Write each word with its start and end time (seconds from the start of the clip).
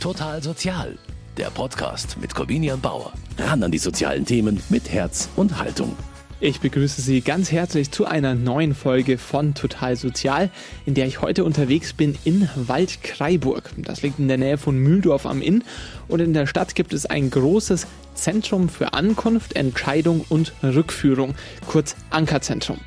Total 0.00 0.42
Sozial, 0.42 0.98
der 1.36 1.50
Podcast 1.50 2.16
mit 2.20 2.34
Corvinian 2.34 2.80
Bauer. 2.80 3.12
Ran 3.38 3.62
an 3.62 3.70
die 3.70 3.78
sozialen 3.78 4.24
Themen 4.24 4.62
mit 4.68 4.90
Herz 4.90 5.28
und 5.36 5.58
Haltung. 5.58 5.96
Ich 6.38 6.60
begrüße 6.60 7.00
Sie 7.00 7.22
ganz 7.22 7.50
herzlich 7.50 7.90
zu 7.90 8.04
einer 8.04 8.34
neuen 8.34 8.74
Folge 8.74 9.16
von 9.16 9.54
Total 9.54 9.96
Sozial, 9.96 10.50
in 10.84 10.92
der 10.92 11.06
ich 11.06 11.22
heute 11.22 11.44
unterwegs 11.44 11.94
bin 11.94 12.14
in 12.24 12.46
Waldkraiburg. 12.56 13.70
Das 13.78 14.02
liegt 14.02 14.18
in 14.18 14.28
der 14.28 14.36
Nähe 14.36 14.58
von 14.58 14.76
Mühldorf 14.76 15.24
am 15.24 15.40
Inn 15.40 15.64
und 16.08 16.20
in 16.20 16.34
der 16.34 16.46
Stadt 16.46 16.74
gibt 16.74 16.92
es 16.92 17.06
ein 17.06 17.30
großes 17.30 17.86
Zentrum 18.12 18.68
für 18.68 18.92
Ankunft, 18.92 19.56
Entscheidung 19.56 20.26
und 20.28 20.52
Rückführung, 20.62 21.34
kurz 21.68 21.96
Ankerzentrum. 22.10 22.80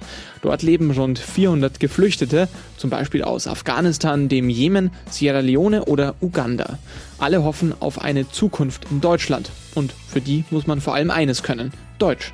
Dort 0.43 0.61
leben 0.61 0.92
rund 0.92 1.18
400 1.18 1.79
Geflüchtete, 1.79 2.50
zum 2.78 2.92
Beispiel 2.92 3.24
aus 3.24 3.47
Afghanistan, 3.47 4.29
dem 4.29 4.50
Jemen, 4.50 4.92
Sierra 5.10 5.39
Leone 5.39 5.86
oder 5.86 6.14
Uganda. 6.21 6.78
Alle 7.18 7.43
hoffen 7.43 7.74
auf 7.79 8.00
eine 8.00 8.29
Zukunft 8.29 8.86
in 8.92 9.02
Deutschland 9.02 9.50
und 9.74 9.92
für 10.07 10.21
die 10.21 10.43
muss 10.52 10.68
man 10.68 10.82
vor 10.82 10.93
allem 10.93 11.10
eines 11.10 11.42
können, 11.42 11.74
Deutsch. 11.97 12.32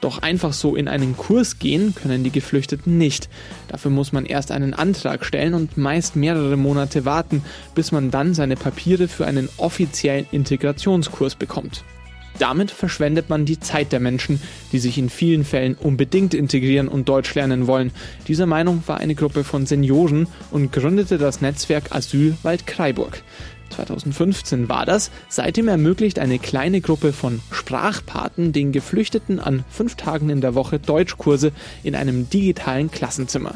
Doch 0.00 0.18
einfach 0.18 0.52
so 0.52 0.76
in 0.76 0.88
einen 0.88 1.16
Kurs 1.16 1.58
gehen 1.58 1.94
können 1.94 2.22
die 2.22 2.30
Geflüchteten 2.30 2.98
nicht. 2.98 3.28
Dafür 3.68 3.90
muss 3.90 4.12
man 4.12 4.26
erst 4.26 4.50
einen 4.50 4.74
Antrag 4.74 5.24
stellen 5.24 5.54
und 5.54 5.76
meist 5.76 6.16
mehrere 6.16 6.56
Monate 6.56 7.04
warten, 7.04 7.42
bis 7.74 7.92
man 7.92 8.10
dann 8.10 8.34
seine 8.34 8.56
Papiere 8.56 9.08
für 9.08 9.26
einen 9.26 9.48
offiziellen 9.56 10.26
Integrationskurs 10.30 11.34
bekommt. 11.34 11.84
Damit 12.38 12.70
verschwendet 12.70 13.30
man 13.30 13.46
die 13.46 13.60
Zeit 13.60 13.92
der 13.92 14.00
Menschen, 14.00 14.40
die 14.72 14.78
sich 14.78 14.98
in 14.98 15.08
vielen 15.08 15.44
Fällen 15.44 15.74
unbedingt 15.74 16.34
integrieren 16.34 16.88
und 16.88 17.08
Deutsch 17.08 17.34
lernen 17.34 17.66
wollen. 17.66 17.92
Dieser 18.28 18.46
Meinung 18.46 18.82
war 18.86 18.98
eine 18.98 19.14
Gruppe 19.14 19.42
von 19.42 19.64
Senioren 19.64 20.26
und 20.50 20.70
gründete 20.70 21.16
das 21.16 21.40
Netzwerk 21.40 21.94
Asyl 21.94 22.36
Waldkraiburg. 22.42 23.22
2015 23.70 24.68
war 24.68 24.86
das. 24.86 25.10
Seitdem 25.28 25.68
ermöglicht 25.68 26.18
eine 26.18 26.38
kleine 26.38 26.80
Gruppe 26.80 27.12
von 27.12 27.40
Sprachpaten 27.50 28.52
den 28.52 28.72
Geflüchteten 28.72 29.40
an 29.40 29.64
fünf 29.70 29.94
Tagen 29.96 30.30
in 30.30 30.40
der 30.40 30.54
Woche 30.54 30.78
Deutschkurse 30.78 31.52
in 31.82 31.94
einem 31.94 32.30
digitalen 32.30 32.90
Klassenzimmer. 32.90 33.54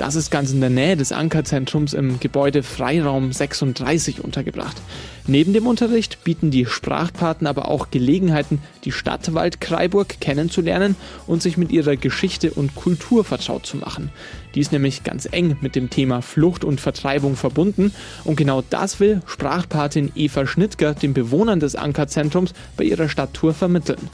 Das 0.00 0.14
ist 0.14 0.30
ganz 0.30 0.50
in 0.50 0.62
der 0.62 0.70
Nähe 0.70 0.96
des 0.96 1.12
Ankerzentrums 1.12 1.92
im 1.92 2.20
Gebäude 2.20 2.62
Freiraum 2.62 3.34
36 3.34 4.24
untergebracht. 4.24 4.80
Neben 5.26 5.52
dem 5.52 5.66
Unterricht 5.66 6.24
bieten 6.24 6.50
die 6.50 6.64
Sprachpaten 6.64 7.46
aber 7.46 7.68
auch 7.68 7.90
Gelegenheiten, 7.90 8.62
die 8.84 8.92
Stadt 8.92 9.34
Waldkraiburg 9.34 10.18
kennenzulernen 10.18 10.96
und 11.26 11.42
sich 11.42 11.58
mit 11.58 11.70
ihrer 11.70 11.96
Geschichte 11.96 12.50
und 12.52 12.74
Kultur 12.74 13.26
vertraut 13.26 13.66
zu 13.66 13.76
machen. 13.76 14.10
Die 14.54 14.60
ist 14.60 14.72
nämlich 14.72 15.04
ganz 15.04 15.28
eng 15.30 15.58
mit 15.60 15.76
dem 15.76 15.90
Thema 15.90 16.22
Flucht 16.22 16.64
und 16.64 16.80
Vertreibung 16.80 17.36
verbunden 17.36 17.92
und 18.24 18.36
genau 18.36 18.62
das 18.70 19.00
will 19.00 19.20
Sprachpatin 19.26 20.12
Eva 20.14 20.46
Schnittger 20.46 20.94
den 20.94 21.12
Bewohnern 21.12 21.60
des 21.60 21.76
Ankerzentrums 21.76 22.54
bei 22.78 22.84
ihrer 22.84 23.10
Stadttour 23.10 23.52
vermitteln. 23.52 24.08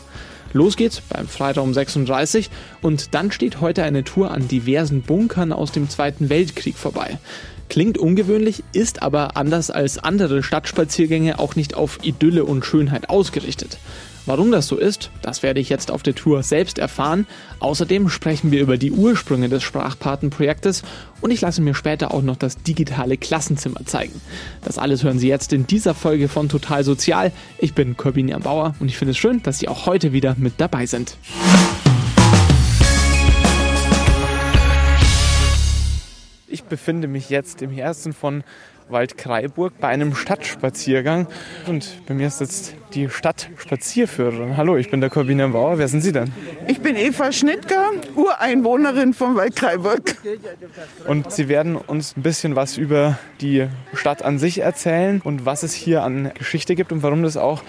Los 0.56 0.78
geht's 0.78 1.02
beim 1.02 1.28
Freiraum 1.28 1.74
36 1.74 2.48
und 2.80 3.14
dann 3.14 3.30
steht 3.30 3.60
heute 3.60 3.82
eine 3.82 4.04
Tour 4.04 4.30
an 4.30 4.48
diversen 4.48 5.02
Bunkern 5.02 5.52
aus 5.52 5.70
dem 5.70 5.90
Zweiten 5.90 6.30
Weltkrieg 6.30 6.76
vorbei. 6.78 7.18
Klingt 7.68 7.98
ungewöhnlich, 7.98 8.64
ist 8.72 9.02
aber 9.02 9.36
anders 9.36 9.70
als 9.70 9.98
andere 9.98 10.42
Stadtspaziergänge 10.42 11.38
auch 11.38 11.56
nicht 11.56 11.74
auf 11.74 11.98
Idylle 12.02 12.46
und 12.46 12.64
Schönheit 12.64 13.10
ausgerichtet. 13.10 13.76
Warum 14.26 14.50
das 14.50 14.66
so 14.66 14.76
ist, 14.76 15.10
das 15.22 15.44
werde 15.44 15.60
ich 15.60 15.68
jetzt 15.68 15.92
auf 15.92 16.02
der 16.02 16.16
Tour 16.16 16.42
selbst 16.42 16.78
erfahren. 16.78 17.28
Außerdem 17.60 18.08
sprechen 18.08 18.50
wir 18.50 18.60
über 18.60 18.76
die 18.76 18.90
Ursprünge 18.90 19.48
des 19.48 19.62
Sprachpatenprojektes 19.62 20.82
und 21.20 21.30
ich 21.30 21.40
lasse 21.40 21.62
mir 21.62 21.74
später 21.74 22.12
auch 22.12 22.22
noch 22.22 22.34
das 22.34 22.56
digitale 22.56 23.18
Klassenzimmer 23.18 23.86
zeigen. 23.86 24.20
Das 24.64 24.78
alles 24.78 25.04
hören 25.04 25.20
Sie 25.20 25.28
jetzt 25.28 25.52
in 25.52 25.68
dieser 25.68 25.94
Folge 25.94 26.26
von 26.26 26.48
Total 26.48 26.82
Sozial. 26.82 27.30
Ich 27.58 27.74
bin 27.74 27.96
Corbinian 27.96 28.42
Bauer 28.42 28.74
und 28.80 28.88
ich 28.88 28.98
finde 28.98 29.12
es 29.12 29.16
schön, 29.16 29.44
dass 29.44 29.60
Sie 29.60 29.68
auch 29.68 29.86
heute 29.86 30.12
wieder 30.12 30.34
mit 30.36 30.54
dabei 30.58 30.86
sind. 30.86 31.16
Ich 36.48 36.64
befinde 36.64 37.06
mich 37.06 37.30
jetzt 37.30 37.62
im 37.62 37.70
Herzen 37.70 38.12
von 38.12 38.42
Waldkraiburg 38.88 39.78
bei 39.80 39.88
einem 39.88 40.14
Stadtspaziergang. 40.14 41.26
Und 41.66 42.02
bei 42.06 42.14
mir 42.14 42.26
ist 42.26 42.40
jetzt 42.40 42.74
die 42.94 43.08
Stadtspazierführerin. 43.08 44.56
Hallo, 44.56 44.76
ich 44.76 44.90
bin 44.90 45.00
der 45.00 45.10
Corbinian 45.10 45.52
Bauer. 45.52 45.78
Wer 45.78 45.88
sind 45.88 46.02
Sie 46.02 46.12
denn? 46.12 46.32
Ich 46.68 46.80
bin 46.80 46.96
Eva 46.96 47.32
Schnittger, 47.32 47.90
Ureinwohnerin 48.14 49.12
von 49.12 49.34
Waldkraiburg. 49.36 50.16
Und 51.06 51.32
Sie 51.32 51.48
werden 51.48 51.76
uns 51.76 52.16
ein 52.16 52.22
bisschen 52.22 52.56
was 52.56 52.76
über 52.76 53.18
die 53.40 53.66
Stadt 53.94 54.22
an 54.22 54.38
sich 54.38 54.60
erzählen 54.60 55.20
und 55.22 55.44
was 55.44 55.62
es 55.62 55.74
hier 55.74 56.02
an 56.02 56.30
Geschichte 56.34 56.74
gibt 56.74 56.92
und 56.92 57.02
warum 57.02 57.22
das 57.22 57.36
auch 57.36 57.62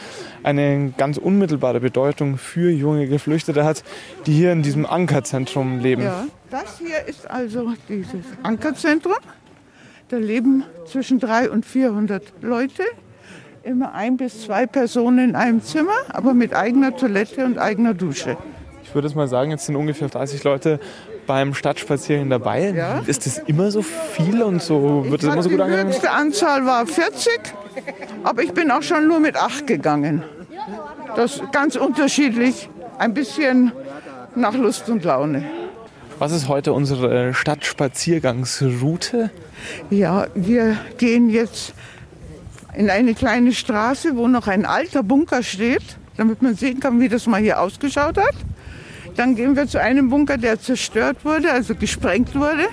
eine 0.43 0.93
ganz 0.97 1.17
unmittelbare 1.17 1.79
Bedeutung 1.79 2.37
für 2.37 2.69
junge 2.71 3.07
Geflüchtete 3.07 3.63
hat, 3.63 3.83
die 4.25 4.33
hier 4.33 4.51
in 4.51 4.63
diesem 4.63 4.85
Ankerzentrum 4.85 5.79
leben. 5.79 6.03
Ja, 6.03 6.25
das 6.49 6.77
hier 6.79 7.05
ist 7.07 7.29
also 7.29 7.73
dieses 7.89 8.25
Ankerzentrum. 8.43 9.15
Da 10.09 10.17
leben 10.17 10.63
zwischen 10.85 11.19
300 11.19 11.51
und 11.51 11.65
400 11.65 12.23
Leute, 12.41 12.83
immer 13.63 13.93
ein 13.93 14.15
bis 14.15 14.43
zwei 14.43 14.65
Personen 14.65 15.29
in 15.31 15.35
einem 15.35 15.61
Zimmer, 15.61 15.97
aber 16.07 16.33
mit 16.33 16.55
eigener 16.55 16.95
Toilette 16.95 17.43
und 17.43 17.57
eigener 17.57 17.93
Dusche. 17.93 18.37
Ich 18.83 18.95
würde 18.95 19.09
es 19.09 19.15
mal 19.15 19.27
sagen, 19.27 19.51
jetzt 19.51 19.65
sind 19.65 19.75
ungefähr 19.75 20.07
30 20.07 20.45
Leute 20.45 20.79
beim 21.25 21.53
Stadtspaziergang 21.53 22.29
dabei. 22.29 22.69
Ja? 22.69 23.01
Ist 23.05 23.25
das 23.25 23.39
immer 23.39 23.69
so 23.69 23.81
viel 23.81 24.41
und 24.41 24.61
so 24.61 25.05
wird 25.09 25.23
das 25.23 25.33
immer 25.33 25.43
so 25.43 25.49
gut 25.49 25.59
angegangen? 25.59 25.87
Die 25.87 25.93
höchste 25.93 26.11
Anzahl 26.11 26.65
war 26.65 26.87
40, 26.87 27.39
aber 28.23 28.43
ich 28.43 28.53
bin 28.53 28.71
auch 28.71 28.83
schon 28.83 29.09
nur 29.09 29.19
mit 29.19 29.35
acht 29.35 29.67
gegangen. 29.67 30.23
Das 31.17 31.35
ist 31.35 31.51
ganz 31.51 31.75
unterschiedlich, 31.75 32.69
ein 32.97 33.13
bisschen 33.13 33.73
nach 34.35 34.53
Lust 34.53 34.89
und 34.89 35.03
Laune. 35.03 35.43
Was 36.19 36.31
ist 36.31 36.47
heute 36.47 36.73
unsere 36.73 37.35
Stadtspaziergangsroute? 37.35 39.29
Ja, 39.91 40.25
wir 40.33 40.75
gehen 40.97 41.29
jetzt 41.29 41.75
in 42.75 42.89
eine 42.89 43.13
kleine 43.13 43.53
Straße, 43.53 44.17
wo 44.17 44.27
noch 44.27 44.47
ein 44.47 44.65
alter 44.65 45.03
Bunker 45.03 45.43
steht, 45.43 45.83
damit 46.17 46.41
man 46.41 46.55
sehen 46.55 46.79
kann, 46.79 46.99
wie 46.99 47.07
das 47.07 47.27
mal 47.27 47.39
hier 47.39 47.61
ausgeschaut 47.61 48.17
hat. 48.17 48.33
Dann 49.15 49.35
gehen 49.35 49.55
wir 49.55 49.67
zu 49.67 49.79
einem 49.79 50.09
Bunker, 50.09 50.37
der 50.37 50.59
zerstört 50.59 51.23
wurde, 51.23 51.51
also 51.51 51.75
gesprengt 51.75 52.33
wurde. 52.33 52.67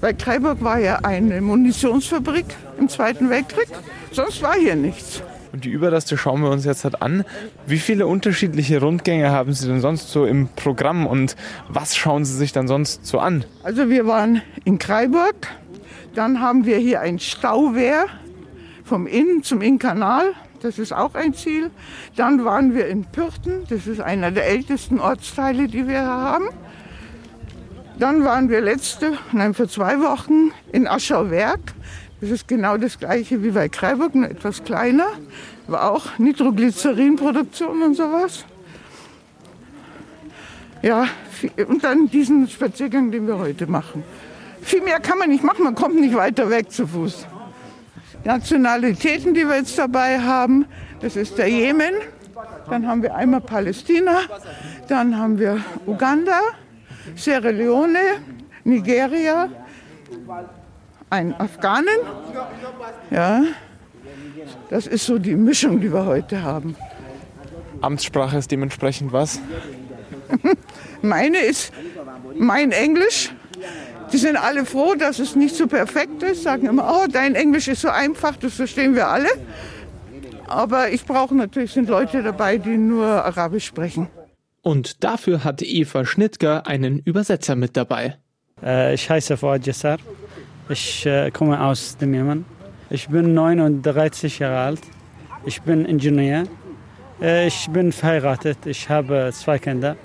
Weil 0.00 0.14
Kreiburg 0.14 0.60
war 0.64 0.80
ja 0.80 0.96
eine 1.04 1.40
Munitionsfabrik 1.40 2.46
im 2.80 2.88
Zweiten 2.88 3.30
Weltkrieg. 3.30 3.68
Sonst 4.10 4.42
war 4.42 4.54
hier 4.54 4.74
nichts. 4.74 5.22
Und 5.52 5.64
die 5.64 5.70
Überreste 5.70 6.16
schauen 6.16 6.40
wir 6.40 6.50
uns 6.50 6.64
jetzt 6.64 6.84
halt 6.84 7.02
an. 7.02 7.24
Wie 7.66 7.78
viele 7.78 8.06
unterschiedliche 8.06 8.80
Rundgänge 8.80 9.30
haben 9.30 9.52
Sie 9.52 9.68
denn 9.68 9.80
sonst 9.80 10.10
so 10.10 10.24
im 10.24 10.48
Programm 10.48 11.06
und 11.06 11.36
was 11.68 11.94
schauen 11.94 12.24
Sie 12.24 12.36
sich 12.36 12.52
dann 12.52 12.66
sonst 12.68 13.04
so 13.06 13.18
an? 13.18 13.44
Also 13.62 13.90
wir 13.90 14.06
waren 14.06 14.40
in 14.64 14.78
Kreiburg, 14.78 15.34
dann 16.14 16.40
haben 16.40 16.64
wir 16.64 16.78
hier 16.78 17.00
ein 17.00 17.18
Stauwehr 17.18 18.06
vom 18.84 19.06
Inn 19.06 19.42
zum 19.42 19.60
Innkanal. 19.60 20.32
Das 20.60 20.78
ist 20.78 20.92
auch 20.92 21.14
ein 21.14 21.34
Ziel. 21.34 21.70
Dann 22.16 22.44
waren 22.44 22.74
wir 22.74 22.86
in 22.86 23.04
Pürten. 23.04 23.64
Das 23.68 23.86
ist 23.86 24.00
einer 24.00 24.30
der 24.30 24.46
ältesten 24.46 25.00
Ortsteile, 25.00 25.68
die 25.68 25.88
wir 25.88 26.02
haben. 26.02 26.44
Dann 27.98 28.24
waren 28.24 28.48
wir 28.48 28.60
letzte, 28.60 29.18
nein, 29.32 29.54
vor 29.54 29.68
zwei 29.68 30.00
Wochen 30.00 30.50
in 30.72 30.86
Aschauwerk. 30.86 31.60
Das 32.22 32.30
ist 32.30 32.46
genau 32.46 32.76
das 32.76 33.00
gleiche 33.00 33.42
wie 33.42 33.50
bei 33.50 33.68
Kreiburg, 33.68 34.14
nur 34.14 34.30
etwas 34.30 34.62
kleiner. 34.62 35.08
Aber 35.66 35.90
auch 35.90 36.18
Nitroglycerinproduktion 36.18 37.82
und 37.82 37.96
sowas. 37.96 38.44
Ja, 40.82 41.08
und 41.66 41.82
dann 41.82 42.06
diesen 42.06 42.48
Spaziergang, 42.48 43.10
den 43.10 43.26
wir 43.26 43.40
heute 43.40 43.66
machen. 43.66 44.04
Viel 44.60 44.82
mehr 44.82 45.00
kann 45.00 45.18
man 45.18 45.30
nicht 45.30 45.42
machen, 45.42 45.64
man 45.64 45.74
kommt 45.74 45.96
nicht 45.96 46.14
weiter 46.14 46.48
weg 46.48 46.70
zu 46.70 46.86
Fuß. 46.86 47.26
Nationalitäten, 48.22 49.34
die 49.34 49.44
wir 49.44 49.56
jetzt 49.56 49.76
dabei 49.76 50.20
haben, 50.20 50.66
das 51.00 51.16
ist 51.16 51.38
der 51.38 51.48
Jemen, 51.48 51.94
dann 52.70 52.86
haben 52.86 53.02
wir 53.02 53.16
einmal 53.16 53.40
Palästina, 53.40 54.20
dann 54.86 55.18
haben 55.18 55.40
wir 55.40 55.58
Uganda, 55.86 56.38
Sierra 57.16 57.50
Leone, 57.50 57.98
Nigeria, 58.62 59.48
ein 61.12 61.38
Afghanen. 61.38 61.98
Ja, 63.10 63.42
das 64.70 64.86
ist 64.86 65.06
so 65.06 65.18
die 65.18 65.36
Mischung, 65.36 65.80
die 65.80 65.92
wir 65.92 66.06
heute 66.06 66.42
haben. 66.42 66.76
Amtssprache 67.80 68.38
ist 68.38 68.50
dementsprechend 68.50 69.12
was? 69.12 69.40
Meine 71.02 71.38
ist 71.38 71.72
mein 72.38 72.72
Englisch 72.72 73.32
die 74.12 74.18
sind 74.18 74.36
alle 74.36 74.66
froh, 74.66 74.94
dass 74.94 75.18
es 75.18 75.36
nicht 75.36 75.56
so 75.56 75.66
perfekt 75.66 76.22
ist, 76.22 76.42
sagen 76.42 76.66
immer, 76.66 77.02
oh, 77.02 77.06
dein 77.10 77.34
Englisch 77.34 77.68
ist 77.68 77.80
so 77.80 77.88
einfach, 77.88 78.36
das 78.36 78.54
verstehen 78.54 78.94
wir 78.94 79.08
alle. 79.08 79.28
Aber 80.46 80.90
ich 80.90 81.04
brauche 81.06 81.34
natürlich, 81.34 81.72
sind 81.72 81.88
Leute 81.88 82.22
dabei, 82.22 82.58
die 82.58 82.76
nur 82.76 83.06
Arabisch 83.06 83.64
sprechen. 83.64 84.08
Und 84.60 85.02
dafür 85.02 85.44
hatte 85.44 85.64
Eva 85.64 86.04
Schnittger 86.04 86.66
einen 86.66 86.98
Übersetzer 86.98 87.56
mit 87.56 87.76
dabei. 87.76 88.18
Äh, 88.62 88.94
ich 88.94 89.08
heiße 89.08 89.36
Fuad 89.36 89.66
Jassar. 89.66 89.96
Ich 90.68 91.06
äh, 91.06 91.30
komme 91.30 91.60
aus 91.60 91.96
dem 91.96 92.14
Jemen. 92.14 92.44
Ich 92.88 93.08
bin 93.08 93.34
39 93.34 94.38
Jahre 94.38 94.58
alt. 94.58 94.80
Ich 95.44 95.60
bin 95.62 95.84
Ingenieur. 95.84 96.44
Äh, 97.20 97.48
ich 97.48 97.68
bin 97.70 97.90
verheiratet. 97.90 98.58
Ich 98.66 98.88
habe 98.88 99.30
zwei 99.32 99.58
Kinder. 99.58 99.96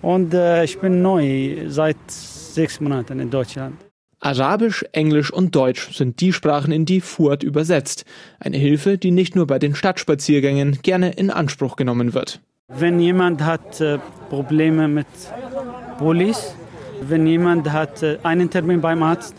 Und 0.00 0.34
äh, 0.34 0.64
ich 0.64 0.78
bin 0.80 1.00
neu 1.00 1.68
seit 1.68 1.96
sechs 2.08 2.80
Monaten 2.80 3.20
in 3.20 3.30
Deutschland. 3.30 3.76
Arabisch, 4.18 4.84
Englisch 4.92 5.32
und 5.32 5.54
Deutsch 5.54 5.96
sind 5.96 6.20
die 6.20 6.32
Sprachen, 6.32 6.72
in 6.72 6.84
die 6.84 7.00
Fuad 7.00 7.42
übersetzt. 7.42 8.04
Eine 8.38 8.56
Hilfe, 8.56 8.98
die 8.98 9.10
nicht 9.10 9.34
nur 9.34 9.46
bei 9.46 9.58
den 9.58 9.74
Stadtspaziergängen 9.74 10.78
gerne 10.82 11.10
in 11.12 11.30
Anspruch 11.30 11.76
genommen 11.76 12.14
wird. 12.14 12.40
Wenn 12.68 13.00
jemand 13.00 13.42
hat 13.42 13.80
äh, 13.80 13.98
Probleme 14.28 14.88
mit 14.88 15.06
Police, 15.98 16.54
wenn 17.00 17.26
jemand 17.26 17.72
hat 17.72 18.02
äh, 18.02 18.18
einen 18.22 18.48
Termin 18.48 18.80
beim 18.80 19.02
Arzt 19.02 19.34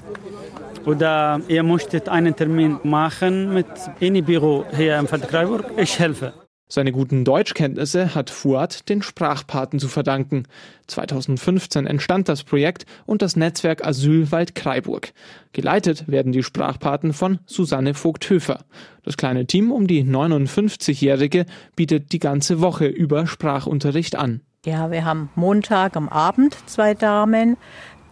oder 0.85 1.41
ihr 1.47 1.63
möchtet 1.63 2.09
einen 2.09 2.35
Termin 2.35 2.79
machen 2.83 3.53
mit 3.53 3.67
einem 4.01 4.25
Büro 4.25 4.65
hier 4.75 4.97
im 4.97 5.07
Freiburg, 5.07 5.65
ich 5.77 5.99
helfe. 5.99 6.33
Seine 6.75 6.91
guten 6.91 7.23
Deutschkenntnisse 7.23 8.15
hat 8.15 8.31
Fuad 8.31 8.89
den 8.89 9.03
Sprachpaten 9.03 9.77
zu 9.77 9.87
verdanken. 9.87 10.47
2015 10.87 11.85
entstand 11.85 12.27
das 12.27 12.43
Projekt 12.43 12.87
und 13.05 13.21
das 13.21 13.35
Netzwerk 13.35 13.85
Asylwald 13.85 14.55
Kreiburg. 14.55 15.13
Geleitet 15.51 16.07
werden 16.07 16.31
die 16.31 16.41
Sprachpaten 16.41 17.13
von 17.13 17.37
Susanne 17.45 17.93
Vogt-Höfer. 17.93 18.65
Das 19.03 19.17
kleine 19.17 19.45
Team 19.45 19.71
um 19.71 19.85
die 19.85 20.03
59-Jährige 20.03 21.45
bietet 21.75 22.11
die 22.11 22.17
ganze 22.17 22.59
Woche 22.59 22.87
über 22.87 23.27
Sprachunterricht 23.27 24.15
an. 24.15 24.41
Ja, 24.65 24.91
wir 24.91 25.03
haben 25.03 25.29
Montag 25.35 25.97
am 25.97 26.07
Abend 26.07 26.55
zwei 26.67 26.93
Damen, 26.93 27.57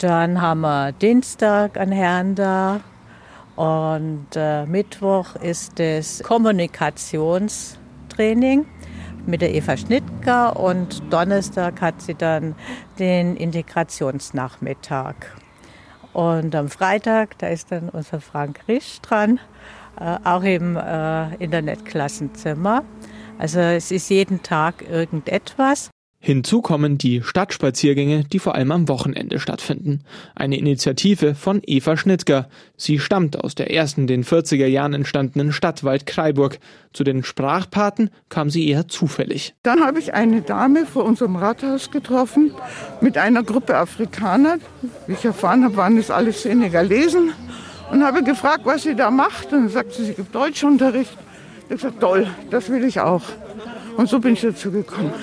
dann 0.04 0.42
haben 0.42 0.62
wir 0.62 0.92
Dienstag 0.94 1.78
einen 1.78 1.92
Herrn 1.92 2.36
da 2.36 2.82
und 3.56 4.28
äh, 4.36 4.66
Mittwoch 4.66 5.36
ist 5.36 5.80
es 5.80 6.24
Kommunikations- 6.24 7.78
Training 8.22 8.66
mit 9.26 9.42
der 9.42 9.54
Eva 9.54 9.78
Schnittger 9.78 10.60
und 10.60 11.02
Donnerstag 11.12 11.82
hat 11.82 12.02
sie 12.02 12.16
dann 12.16 12.56
den 13.00 13.36
Integrationsnachmittag. 13.36 15.16
Und 16.14 16.56
am 16.56 16.70
Freitag, 16.70 17.38
da 17.38 17.48
ist 17.48 17.72
dann 17.72 17.90
unser 17.90 18.20
Frank 18.20 18.60
Risch 18.68 19.00
dran, 19.02 19.40
äh, 20.00 20.18
auch 20.24 20.44
im 20.44 20.76
äh, 20.76 21.36
Internetklassenzimmer. 21.36 22.84
Also 23.38 23.60
es 23.60 23.92
ist 23.92 24.10
jeden 24.10 24.44
Tag 24.44 24.88
irgendetwas. 24.88 25.90
Hinzu 26.24 26.62
kommen 26.62 27.00
die 27.00 27.24
Stadtspaziergänge, 27.24 28.26
die 28.26 28.38
vor 28.38 28.54
allem 28.54 28.72
am 28.72 28.88
Wochenende 28.88 29.40
stattfinden. 29.40 30.02
Eine 30.36 30.56
Initiative 30.56 31.34
von 31.34 31.64
Eva 31.66 31.98
Schnittger. 31.98 32.48
Sie 32.78 33.00
stammt 33.00 33.44
aus 33.44 33.56
der 33.56 33.74
ersten 33.74 34.06
den 34.06 34.24
40er 34.24 34.68
Jahren 34.68 34.94
entstandenen 34.94 35.52
Stadtwald 35.52 36.06
Kreiburg. 36.06 36.60
Zu 36.94 37.04
den 37.04 37.24
Sprachpaten 37.24 38.12
kam 38.30 38.52
sie 38.52 38.70
eher 38.70 38.88
zufällig. 38.88 39.56
Dann 39.64 39.84
habe 39.84 39.98
ich 39.98 40.14
eine 40.14 40.44
Dame 40.44 40.86
vor 40.86 41.06
unserem 41.06 41.38
Rathaus 41.38 41.90
getroffen 41.90 42.52
mit 43.02 43.18
einer 43.18 43.42
Gruppe 43.42 43.76
Afrikaner. 43.76 44.60
Wie 45.08 45.14
ich 45.14 45.26
erfahren 45.26 45.64
habe, 45.64 45.76
waren 45.76 45.98
das 45.98 46.12
alles 46.12 46.44
Senegalesen. 46.44 47.32
Und 47.92 48.04
habe 48.04 48.24
gefragt, 48.24 48.62
was 48.66 48.84
sie 48.84 48.94
da 48.94 49.10
macht. 49.10 49.46
Und 49.46 49.64
dann 49.64 49.70
sagte 49.70 49.96
sie, 49.96 50.06
sie 50.06 50.14
gibt 50.14 50.36
Deutschunterricht. 50.36 51.18
Ich 51.64 51.64
habe 51.64 51.76
gesagt, 51.78 52.00
toll, 52.00 52.28
das 52.52 52.70
will 52.70 52.84
ich 52.84 53.00
auch. 53.00 53.24
Und 53.98 54.08
so 54.08 54.20
bin 54.20 54.34
ich 54.34 54.42
dazu 54.42 54.72
gekommen. 54.72 55.14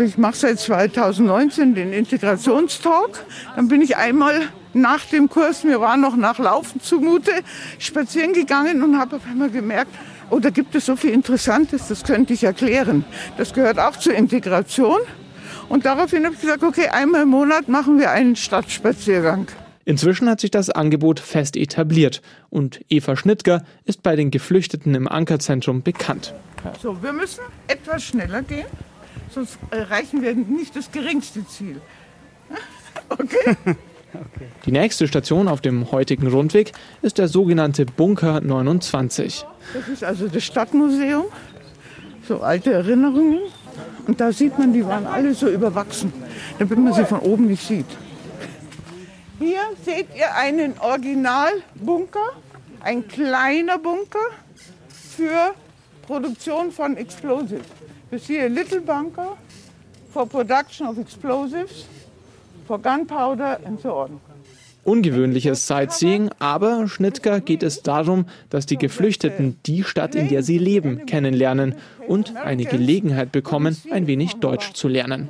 Ich 0.00 0.16
mache 0.16 0.36
seit 0.36 0.60
2019 0.60 1.74
den 1.74 1.92
Integrationstalk. 1.92 3.24
Dann 3.56 3.68
bin 3.68 3.82
ich 3.82 3.96
einmal 3.96 4.42
nach 4.72 5.04
dem 5.06 5.28
Kurs, 5.28 5.64
mir 5.64 5.80
war 5.80 5.96
noch 5.96 6.14
nach 6.14 6.38
Laufen 6.38 6.80
zumute, 6.80 7.32
spazieren 7.78 8.32
gegangen 8.32 8.82
und 8.82 8.98
habe 8.98 9.16
auf 9.16 9.22
einmal 9.28 9.50
gemerkt, 9.50 9.90
oh, 10.30 10.38
da 10.38 10.50
gibt 10.50 10.74
es 10.74 10.86
so 10.86 10.94
viel 10.94 11.10
Interessantes, 11.10 11.88
das 11.88 12.04
könnte 12.04 12.32
ich 12.32 12.44
erklären. 12.44 13.04
Das 13.36 13.52
gehört 13.54 13.80
auch 13.80 13.96
zur 13.96 14.14
Integration. 14.14 14.98
Und 15.68 15.84
daraufhin 15.84 16.24
habe 16.24 16.34
ich 16.34 16.40
gesagt, 16.40 16.62
okay, 16.62 16.88
einmal 16.88 17.22
im 17.22 17.30
Monat 17.30 17.68
machen 17.68 17.98
wir 17.98 18.10
einen 18.10 18.36
Stadtspaziergang. 18.36 19.48
Inzwischen 19.84 20.28
hat 20.28 20.40
sich 20.40 20.50
das 20.50 20.70
Angebot 20.70 21.18
fest 21.18 21.56
etabliert 21.56 22.20
und 22.50 22.80
Eva 22.88 23.16
Schnittger 23.16 23.64
ist 23.84 24.02
bei 24.02 24.16
den 24.16 24.30
Geflüchteten 24.30 24.94
im 24.94 25.08
Ankerzentrum 25.08 25.82
bekannt. 25.82 26.34
So, 26.82 27.02
wir 27.02 27.12
müssen 27.12 27.40
etwas 27.66 28.04
schneller 28.04 28.42
gehen 28.42 28.66
sonst 29.32 29.58
erreichen 29.70 30.22
wir 30.22 30.34
nicht 30.34 30.76
das 30.76 30.90
geringste 30.90 31.46
Ziel. 31.46 31.80
Okay? 33.10 33.56
Die 34.64 34.72
nächste 34.72 35.06
Station 35.06 35.48
auf 35.48 35.60
dem 35.60 35.90
heutigen 35.92 36.26
Rundweg 36.26 36.72
ist 37.00 37.18
der 37.18 37.28
sogenannte 37.28 37.86
Bunker 37.86 38.40
29. 38.40 39.46
Das 39.72 39.88
ist 39.88 40.04
also 40.04 40.28
das 40.28 40.44
Stadtmuseum, 40.44 41.26
so 42.26 42.40
alte 42.40 42.72
Erinnerungen. 42.72 43.40
Und 44.06 44.20
da 44.20 44.32
sieht 44.32 44.58
man, 44.58 44.72
die 44.72 44.84
waren 44.84 45.06
alle 45.06 45.34
so 45.34 45.48
überwachsen, 45.48 46.12
damit 46.58 46.78
man 46.78 46.92
sie 46.92 47.04
von 47.04 47.20
oben 47.20 47.46
nicht 47.46 47.66
sieht. 47.66 47.86
Hier 49.38 49.60
seht 49.84 50.08
ihr 50.16 50.34
einen 50.34 50.78
Originalbunker, 50.78 52.32
ein 52.80 53.06
kleiner 53.06 53.78
Bunker 53.78 54.18
für 54.88 55.54
Produktion 56.02 56.72
von 56.72 56.96
Explosives. 56.96 57.66
You 58.10 58.18
see 58.18 58.40
a 58.40 58.48
little 58.48 58.80
bunker 58.80 59.36
for 60.10 60.26
production 60.26 60.86
of 60.86 60.98
explosives, 60.98 61.86
for 62.66 62.78
gunpowder 62.78 63.58
and 63.66 63.78
so 63.80 63.90
on. 63.96 64.20
Ungewöhnliches 64.84 65.66
Sightseeing, 65.66 66.30
aber 66.38 66.88
Schnittger 66.88 67.40
geht 67.42 67.62
es 67.62 67.82
darum, 67.82 68.24
dass 68.48 68.64
die 68.64 68.78
Geflüchteten 68.78 69.58
die 69.66 69.84
Stadt, 69.84 70.14
in 70.14 70.28
der 70.28 70.42
sie 70.42 70.56
leben, 70.56 71.04
kennenlernen 71.04 71.74
und 72.06 72.34
eine 72.36 72.64
Gelegenheit 72.64 73.30
bekommen, 73.30 73.76
ein 73.90 74.06
wenig 74.06 74.36
Deutsch 74.36 74.72
zu 74.72 74.88
lernen. 74.88 75.28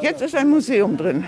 Jetzt 0.00 0.22
ist 0.22 0.34
ein 0.34 0.48
Museum 0.48 0.96
drin. 0.96 1.24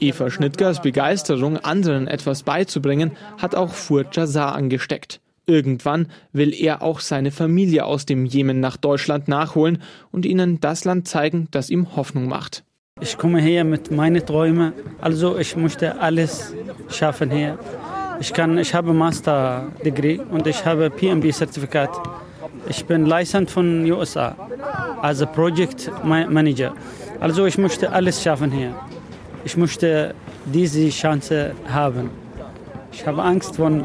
Eva 0.00 0.30
Schnittgers 0.30 0.82
Begeisterung, 0.82 1.58
anderen 1.58 2.06
etwas 2.06 2.42
beizubringen, 2.42 3.12
hat 3.38 3.54
auch 3.54 3.72
Furt 3.72 4.16
Jazar 4.16 4.54
angesteckt. 4.54 5.20
Irgendwann 5.46 6.08
will 6.32 6.54
er 6.54 6.82
auch 6.82 7.00
seine 7.00 7.30
Familie 7.30 7.84
aus 7.84 8.06
dem 8.06 8.24
Jemen 8.24 8.60
nach 8.60 8.76
Deutschland 8.76 9.28
nachholen 9.28 9.82
und 10.10 10.24
ihnen 10.24 10.60
das 10.60 10.84
Land 10.84 11.06
zeigen, 11.06 11.48
das 11.50 11.68
ihm 11.68 11.96
Hoffnung 11.96 12.28
macht. 12.28 12.64
Ich 13.00 13.18
komme 13.18 13.40
hier 13.40 13.64
mit 13.64 13.90
meinen 13.90 14.24
Träumen. 14.24 14.72
Also 15.00 15.36
ich 15.36 15.56
möchte 15.56 16.00
alles 16.00 16.54
schaffen 16.88 17.30
hier. 17.30 17.58
Ich, 18.20 18.32
kann, 18.32 18.56
ich 18.56 18.72
habe 18.74 18.94
Master-Degree 18.94 20.20
und 20.30 20.46
ich 20.46 20.64
habe 20.64 20.88
PMB-Zertifikat. 20.90 21.90
Ich 22.68 22.84
bin 22.86 23.04
License 23.04 23.52
von 23.52 23.90
USA, 23.90 24.36
als 25.02 25.26
Project 25.26 25.90
Manager. 26.04 26.74
Also 27.20 27.44
ich 27.44 27.58
möchte 27.58 27.92
alles 27.92 28.22
schaffen 28.22 28.50
hier 28.50 28.74
ich 29.44 29.56
möchte 29.56 30.14
diese 30.46 30.88
Chance 30.88 31.54
haben. 31.68 32.10
Ich 32.92 33.06
habe 33.06 33.22
Angst 33.22 33.56
von, 33.56 33.84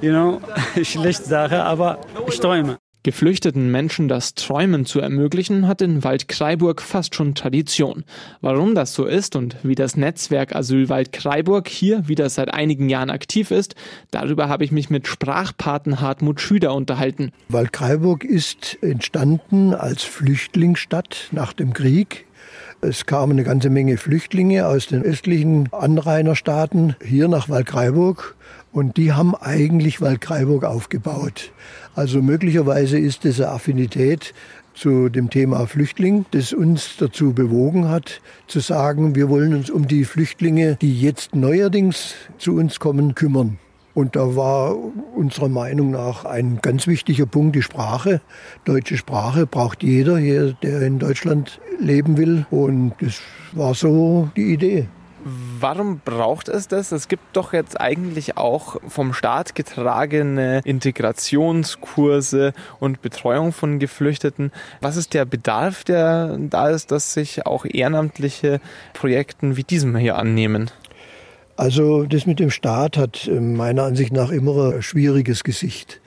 you 0.00 0.10
know, 0.10 0.40
schlecht 0.82 1.24
Sache, 1.24 1.62
aber 1.62 1.98
ich 2.26 2.40
träume. 2.40 2.78
Geflüchteten 3.04 3.70
Menschen 3.70 4.08
das 4.08 4.34
Träumen 4.34 4.84
zu 4.84 5.00
ermöglichen, 5.00 5.68
hat 5.68 5.80
in 5.80 6.04
Waldkraiburg 6.04 6.82
fast 6.82 7.14
schon 7.14 7.34
Tradition. 7.34 8.04
Warum 8.40 8.74
das 8.74 8.92
so 8.92 9.06
ist 9.06 9.36
und 9.36 9.56
wie 9.62 9.76
das 9.76 9.96
Netzwerk 9.96 10.54
Asylwald 10.54 11.12
Kraiburg 11.12 11.68
hier 11.68 12.08
wieder 12.08 12.28
seit 12.28 12.52
einigen 12.52 12.90
Jahren 12.90 13.08
aktiv 13.08 13.50
ist, 13.50 13.76
darüber 14.10 14.48
habe 14.48 14.64
ich 14.64 14.72
mich 14.72 14.90
mit 14.90 15.06
Sprachpaten 15.06 16.00
Hartmut 16.00 16.40
Schüder 16.40 16.74
unterhalten. 16.74 17.30
Waldkraiburg 17.48 18.24
ist 18.24 18.76
entstanden 18.82 19.74
als 19.74 20.02
Flüchtlingsstadt 20.02 21.28
nach 21.30 21.52
dem 21.52 21.72
Krieg 21.72 22.26
es 22.80 23.06
kamen 23.06 23.32
eine 23.32 23.44
ganze 23.44 23.70
Menge 23.70 23.96
Flüchtlinge 23.96 24.66
aus 24.66 24.86
den 24.86 25.02
östlichen 25.02 25.68
Anrainerstaaten 25.72 26.94
hier 27.04 27.26
nach 27.26 27.48
Waldkraiburg 27.48 28.36
und 28.72 28.96
die 28.96 29.12
haben 29.12 29.34
eigentlich 29.34 30.00
Waldkraiburg 30.00 30.64
aufgebaut. 30.64 31.52
Also 31.96 32.22
möglicherweise 32.22 32.98
ist 32.98 33.24
diese 33.24 33.50
Affinität 33.50 34.32
zu 34.74 35.08
dem 35.08 35.28
Thema 35.28 35.66
Flüchtling, 35.66 36.24
das 36.30 36.52
uns 36.52 36.96
dazu 36.98 37.32
bewogen 37.32 37.88
hat, 37.88 38.20
zu 38.46 38.60
sagen, 38.60 39.16
wir 39.16 39.28
wollen 39.28 39.54
uns 39.54 39.70
um 39.70 39.88
die 39.88 40.04
Flüchtlinge, 40.04 40.76
die 40.80 41.00
jetzt 41.00 41.34
neuerdings 41.34 42.14
zu 42.38 42.54
uns 42.54 42.78
kommen, 42.78 43.16
kümmern. 43.16 43.58
Und 43.98 44.14
da 44.14 44.36
war 44.36 44.76
unserer 45.16 45.48
Meinung 45.48 45.90
nach 45.90 46.24
ein 46.24 46.60
ganz 46.62 46.86
wichtiger 46.86 47.26
Punkt 47.26 47.56
die 47.56 47.62
Sprache. 47.62 48.20
Deutsche 48.64 48.96
Sprache 48.96 49.44
braucht 49.44 49.82
jeder 49.82 50.18
hier, 50.18 50.52
der 50.62 50.82
in 50.82 51.00
Deutschland 51.00 51.60
leben 51.80 52.16
will. 52.16 52.46
Und 52.52 52.92
das 53.00 53.20
war 53.50 53.74
so 53.74 54.30
die 54.36 54.52
Idee. 54.52 54.86
Warum 55.24 56.00
braucht 56.04 56.48
es 56.48 56.68
das? 56.68 56.92
Es 56.92 57.08
gibt 57.08 57.24
doch 57.32 57.52
jetzt 57.52 57.80
eigentlich 57.80 58.36
auch 58.36 58.76
vom 58.86 59.12
Staat 59.12 59.56
getragene 59.56 60.60
Integrationskurse 60.64 62.52
und 62.78 63.02
Betreuung 63.02 63.52
von 63.52 63.80
Geflüchteten. 63.80 64.52
Was 64.80 64.96
ist 64.96 65.12
der 65.12 65.24
Bedarf, 65.24 65.82
der 65.82 66.38
da 66.38 66.68
ist, 66.68 66.92
dass 66.92 67.14
sich 67.14 67.46
auch 67.46 67.64
ehrenamtliche 67.64 68.60
Projekten 68.92 69.56
wie 69.56 69.64
diesem 69.64 69.96
hier 69.96 70.16
annehmen? 70.18 70.70
Also 71.58 72.04
das 72.04 72.24
mit 72.24 72.38
dem 72.38 72.50
Staat 72.50 72.96
hat 72.96 73.26
äh, 73.26 73.40
meiner 73.40 73.82
Ansicht 73.82 74.12
nach 74.12 74.30
immer 74.30 74.74
ein 74.74 74.82
schwieriges 74.82 75.42
Gesicht. 75.42 76.00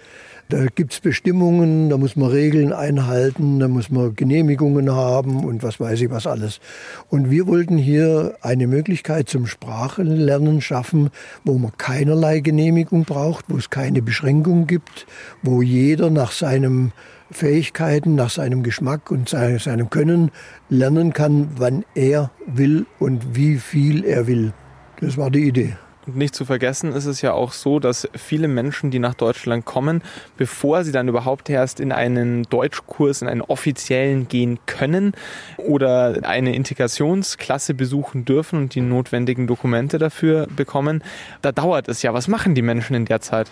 Da 0.48 0.66
gibt 0.68 0.94
es 0.94 1.02
Bestimmungen, 1.02 1.90
da 1.90 1.98
muss 1.98 2.16
man 2.16 2.30
Regeln 2.30 2.72
einhalten, 2.72 3.60
da 3.60 3.68
muss 3.68 3.92
man 3.92 4.16
Genehmigungen 4.16 4.90
haben 4.94 5.44
und 5.44 5.62
was 5.62 5.78
weiß 5.78 6.00
ich 6.00 6.10
was 6.10 6.26
alles. 6.26 6.62
Und 7.10 7.30
wir 7.30 7.48
wollten 7.48 7.78
hier 7.78 8.38
eine 8.42 8.66
Möglichkeit 8.66 9.28
zum 9.28 9.46
Sprachenlernen 9.46 10.62
schaffen, 10.62 11.10
wo 11.44 11.58
man 11.58 11.74
keinerlei 11.78 12.40
Genehmigung 12.40 13.04
braucht, 13.04 13.44
wo 13.50 13.58
es 13.58 13.70
keine 13.70 14.02
Beschränkung 14.02 14.68
gibt, 14.68 15.06
wo 15.44 15.62
jeder 15.62 16.10
nach 16.10 16.32
seinem 16.32 16.94
Fähigkeiten, 17.30 18.16
nach 18.16 18.30
seinem 18.30 18.64
Geschmack 18.64 19.12
und 19.12 19.28
seinem 19.28 19.90
Können 19.90 20.32
lernen 20.70 21.12
kann, 21.12 21.50
wann 21.58 21.84
er 21.94 22.32
will 22.48 22.86
und 23.00 23.36
wie 23.36 23.58
viel 23.58 24.06
er 24.06 24.28
will. 24.28 24.54
Das 25.02 25.18
war 25.18 25.30
die 25.30 25.48
Idee. 25.48 25.76
Und 26.08 26.18
nicht 26.18 26.34
zu 26.34 26.46
vergessen 26.46 26.94
ist 26.94 27.06
es 27.06 27.22
ja 27.22 27.34
auch 27.34 27.52
so, 27.52 27.80
dass 27.80 28.08
viele 28.16 28.48
Menschen, 28.48 28.90
die 28.90 28.98
nach 28.98 29.14
Deutschland 29.14 29.66
kommen, 29.66 30.02
bevor 30.36 30.84
sie 30.84 30.92
dann 30.92 31.08
überhaupt 31.08 31.50
erst 31.50 31.80
in 31.80 31.92
einen 31.92 32.44
Deutschkurs, 32.44 33.22
in 33.22 33.28
einen 33.28 33.42
offiziellen 33.42 34.28
gehen 34.28 34.58
können 34.66 35.14
oder 35.58 36.20
eine 36.24 36.56
Integrationsklasse 36.56 37.76
besuchen 37.76 38.26
dürfen 38.26 38.58
und 38.58 38.76
die 38.76 38.82
notwendigen 38.82 39.46
Dokumente 39.46 40.00
dafür 40.00 40.48
bekommen, 40.56 41.04
da 41.44 41.52
dauert 41.52 41.88
es 41.88 42.02
ja. 42.02 42.14
Was 42.16 42.28
machen 42.28 42.56
die 42.56 42.64
Menschen 42.64 42.96
in 42.96 43.06
der 43.06 43.22
Zeit? 43.22 43.52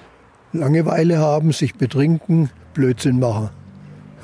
Langeweile 0.51 1.20
haben, 1.20 1.51
sich 1.51 1.75
betrinken, 1.75 2.50
Blödsinn 2.74 3.20
machen. 3.20 3.50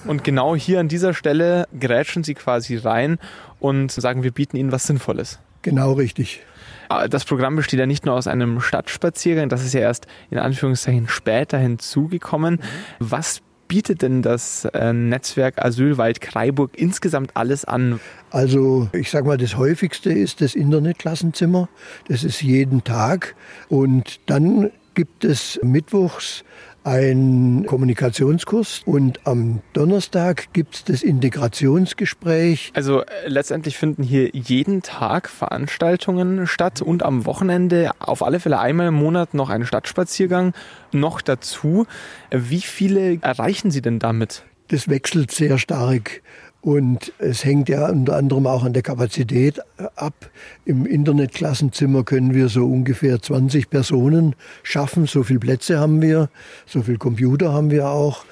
Und 0.07 0.23
genau 0.23 0.55
hier 0.55 0.79
an 0.79 0.87
dieser 0.87 1.13
Stelle 1.13 1.67
grätschen 1.79 2.23
sie 2.23 2.33
quasi 2.33 2.77
rein 2.77 3.19
und 3.59 3.91
sagen, 3.91 4.23
wir 4.23 4.31
bieten 4.31 4.57
ihnen 4.57 4.71
was 4.71 4.87
Sinnvolles. 4.87 5.39
Genau 5.61 5.93
richtig. 5.93 6.41
Ah, 6.89 7.07
das 7.07 7.25
Programm 7.25 7.55
besteht 7.55 7.79
ja 7.79 7.85
nicht 7.85 8.05
nur 8.05 8.15
aus 8.15 8.27
einem 8.27 8.61
Stadtspaziergang, 8.61 9.49
das 9.49 9.63
ist 9.63 9.73
ja 9.73 9.81
erst 9.81 10.07
in 10.29 10.37
Anführungszeichen 10.37 11.07
später 11.07 11.57
hinzugekommen. 11.57 12.61
Was 12.99 13.41
bietet 13.67 14.01
denn 14.01 14.21
das 14.21 14.65
äh, 14.65 14.93
Netzwerk 14.93 15.63
Asylwald 15.63 16.21
Kreiburg 16.21 16.71
insgesamt 16.77 17.35
alles 17.35 17.65
an? 17.65 17.99
Also 18.31 18.89
ich 18.93 19.09
sage 19.09 19.27
mal, 19.27 19.37
das 19.37 19.57
häufigste 19.57 20.11
ist 20.11 20.41
das 20.41 20.55
Internetklassenzimmer. 20.55 21.69
Das 22.07 22.23
ist 22.23 22.41
jeden 22.41 22.83
Tag. 22.83 23.35
Und 23.69 24.19
dann 24.27 24.71
gibt 24.93 25.25
es 25.25 25.59
mittwochs 25.63 26.43
ein 26.85 27.65
Kommunikationskurs 27.67 28.83
und 28.85 29.25
am 29.25 29.61
Donnerstag 29.73 30.53
gibt 30.53 30.75
es 30.75 30.83
das 30.83 31.03
Integrationsgespräch. 31.03 32.71
Also 32.75 33.01
äh, 33.01 33.05
letztendlich 33.25 33.77
finden 33.77 34.03
hier 34.03 34.29
jeden 34.33 34.83
Tag 34.83 35.27
Veranstaltungen 35.27 36.45
statt 36.45 36.81
und 36.83 37.01
am 37.03 37.25
Wochenende 37.25 37.91
auf 37.99 38.23
alle 38.23 38.39
Fälle 38.39 38.59
einmal 38.59 38.87
im 38.87 38.93
Monat 38.93 39.33
noch 39.33 39.49
ein 39.49 39.65
Stadtspaziergang 39.65 40.53
noch 40.91 41.21
dazu. 41.21 41.87
Wie 42.29 42.61
viele 42.61 43.19
erreichen 43.21 43.71
Sie 43.71 43.81
denn 43.81 43.97
damit? 43.97 44.43
Das 44.67 44.87
wechselt 44.87 45.31
sehr 45.31 45.57
stark. 45.57 46.21
Und 46.65 47.13
es 47.19 47.45
hängt 47.45 47.69
ja 47.69 47.87
unter 47.89 48.15
anderem 48.15 48.47
auch 48.47 48.63
an 48.63 48.73
der 48.73 48.81
Kapazität 48.81 49.61
ab. 49.95 50.31
Im 50.65 50.87
Internetklassenzimmer 50.87 52.03
können 52.03 52.33
wir 52.33 52.49
so 52.49 52.65
ungefähr 52.65 53.21
20 53.21 53.69
Personen 53.69 54.33
schaffen. 54.63 55.05
So 55.05 55.21
viele 55.21 55.37
Plätze 55.37 55.77
haben 55.77 56.01
wir, 56.01 56.27
so 56.65 56.81
viele 56.81 56.97
Computer 56.97 57.53
haben 57.53 57.69
wir 57.69 57.87
auch. 57.89 58.25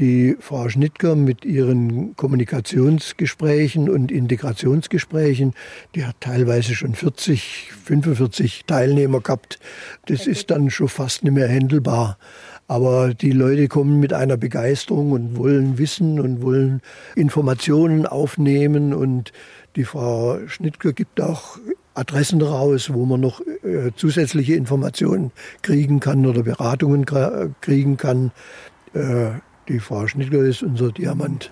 Die 0.00 0.36
Frau 0.40 0.68
Schnittger 0.68 1.14
mit 1.14 1.44
ihren 1.44 2.16
Kommunikationsgesprächen 2.16 3.88
und 3.88 4.10
Integrationsgesprächen, 4.10 5.54
die 5.94 6.04
hat 6.04 6.16
teilweise 6.18 6.74
schon 6.74 6.92
40, 6.92 7.70
45 7.84 8.64
Teilnehmer 8.66 9.20
gehabt. 9.20 9.60
Das 10.06 10.26
ist 10.26 10.50
dann 10.50 10.70
schon 10.70 10.88
fast 10.88 11.22
nicht 11.22 11.34
mehr 11.34 11.46
händelbar. 11.46 12.18
Aber 12.68 13.14
die 13.14 13.30
Leute 13.30 13.68
kommen 13.68 14.00
mit 14.00 14.12
einer 14.12 14.36
Begeisterung 14.36 15.12
und 15.12 15.36
wollen 15.36 15.78
wissen 15.78 16.18
und 16.18 16.42
wollen 16.42 16.80
Informationen 17.14 18.06
aufnehmen. 18.06 18.92
Und 18.92 19.32
die 19.76 19.84
Frau 19.84 20.38
Schnittger 20.48 20.92
gibt 20.92 21.20
auch 21.20 21.58
Adressen 21.94 22.42
raus, 22.42 22.92
wo 22.92 23.06
man 23.06 23.20
noch 23.20 23.40
äh, 23.40 23.92
zusätzliche 23.94 24.54
Informationen 24.54 25.30
kriegen 25.62 26.00
kann 26.00 26.26
oder 26.26 26.42
Beratungen 26.42 27.06
kriegen 27.60 27.96
kann. 27.96 28.32
Äh, 28.94 29.30
die 29.68 29.78
Frau 29.78 30.06
Schnittger 30.06 30.40
ist 30.40 30.62
unser 30.62 30.92
Diamant. 30.92 31.50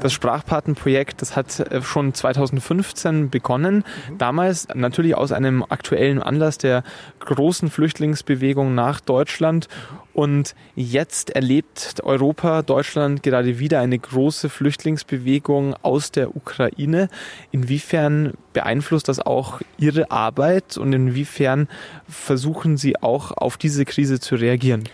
Das 0.00 0.12
Sprachpatenprojekt, 0.12 1.22
das 1.22 1.36
hat 1.36 1.60
äh, 1.60 1.82
schon 1.82 2.14
2015 2.14 3.30
begonnen. 3.30 3.84
Damals 4.16 4.68
natürlich 4.74 5.14
aus 5.14 5.32
einem 5.32 5.64
aktuellen 5.68 6.22
Anlass 6.22 6.58
der 6.58 6.82
großen 7.20 7.70
Flüchtlingsbewegung 7.70 8.74
nach 8.74 9.00
Deutschland. 9.00 9.68
Und 10.12 10.54
jetzt 10.74 11.30
erlebt 11.30 12.00
Europa, 12.02 12.62
Deutschland 12.62 13.22
gerade 13.22 13.58
wieder 13.60 13.80
eine 13.80 13.98
große 13.98 14.48
Flüchtlingsbewegung 14.48 15.74
aus 15.82 16.10
der 16.10 16.34
Ukraine. 16.34 17.08
Inwiefern 17.52 18.34
beeinflusst 18.52 19.08
das 19.08 19.20
auch 19.20 19.60
Ihre 19.78 20.10
Arbeit 20.10 20.76
und 20.76 20.92
inwiefern 20.92 21.68
versuchen 22.08 22.76
Sie 22.76 23.00
auch 23.00 23.30
auf 23.32 23.56
diese 23.56 23.84
Krise 23.84 24.18
zu 24.18 24.34
reagieren? 24.34 24.84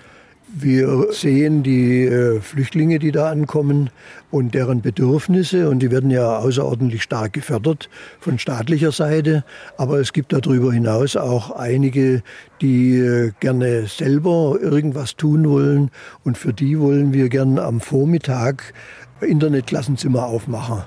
Wir 0.46 1.12
sehen 1.12 1.62
die 1.62 2.04
äh, 2.04 2.40
Flüchtlinge, 2.40 2.98
die 2.98 3.12
da 3.12 3.30
ankommen 3.30 3.90
und 4.30 4.54
deren 4.54 4.82
Bedürfnisse 4.82 5.68
und 5.70 5.80
die 5.80 5.90
werden 5.90 6.10
ja 6.10 6.38
außerordentlich 6.38 7.02
stark 7.02 7.32
gefördert 7.32 7.88
von 8.20 8.38
staatlicher 8.38 8.92
Seite. 8.92 9.44
Aber 9.78 9.98
es 9.98 10.12
gibt 10.12 10.32
darüber 10.32 10.72
hinaus 10.72 11.16
auch 11.16 11.50
einige, 11.50 12.22
die 12.60 12.98
äh, 12.98 13.32
gerne 13.40 13.86
selber 13.86 14.58
irgendwas 14.60 15.16
tun 15.16 15.48
wollen 15.48 15.90
und 16.24 16.36
für 16.36 16.52
die 16.52 16.78
wollen 16.78 17.12
wir 17.12 17.30
gern 17.30 17.58
am 17.58 17.80
Vormittag 17.80 18.74
Internetklassenzimmer 19.20 20.26
aufmachen. 20.26 20.82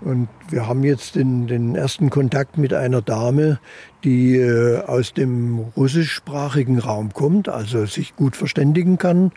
Und 0.00 0.28
wir 0.50 0.68
haben 0.68 0.84
jetzt 0.84 1.14
den, 1.14 1.46
den 1.46 1.74
ersten 1.74 2.10
Kontakt 2.10 2.58
mit 2.58 2.74
einer 2.74 3.00
Dame, 3.00 3.58
die 4.04 4.36
äh, 4.36 4.82
aus 4.84 5.14
dem 5.14 5.58
russischsprachigen 5.76 6.78
Raum 6.78 7.12
kommt, 7.12 7.48
also 7.48 7.86
sich 7.86 8.14
gut 8.14 8.36
verständigen 8.36 8.98
kann 8.98 9.32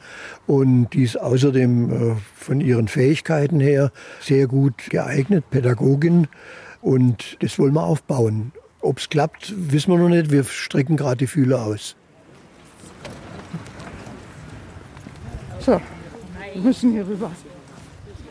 und 0.47 0.89
die 0.93 1.03
ist 1.03 1.19
außerdem 1.19 1.91
äh, 1.91 2.15
von 2.35 2.61
ihren 2.61 2.87
Fähigkeiten 2.87 3.59
her 3.59 3.91
sehr 4.19 4.47
gut 4.47 4.89
geeignet, 4.89 5.49
Pädagogin. 5.49 6.27
Und 6.81 7.37
das 7.41 7.57
wollen 7.57 7.73
wir 7.73 7.83
aufbauen. 7.83 8.51
Ob 8.81 8.99
es 8.99 9.09
klappt, 9.09 9.53
wissen 9.57 9.91
wir 9.91 9.97
noch 9.97 10.09
nicht. 10.09 10.31
Wir 10.31 10.43
strecken 10.43 10.97
gerade 10.97 11.17
die 11.17 11.27
Fühler 11.27 11.63
aus. 11.63 11.95
So, 15.59 15.81
wir 16.53 16.61
müssen 16.61 16.91
hier 16.93 17.05
rüber. 17.05 17.31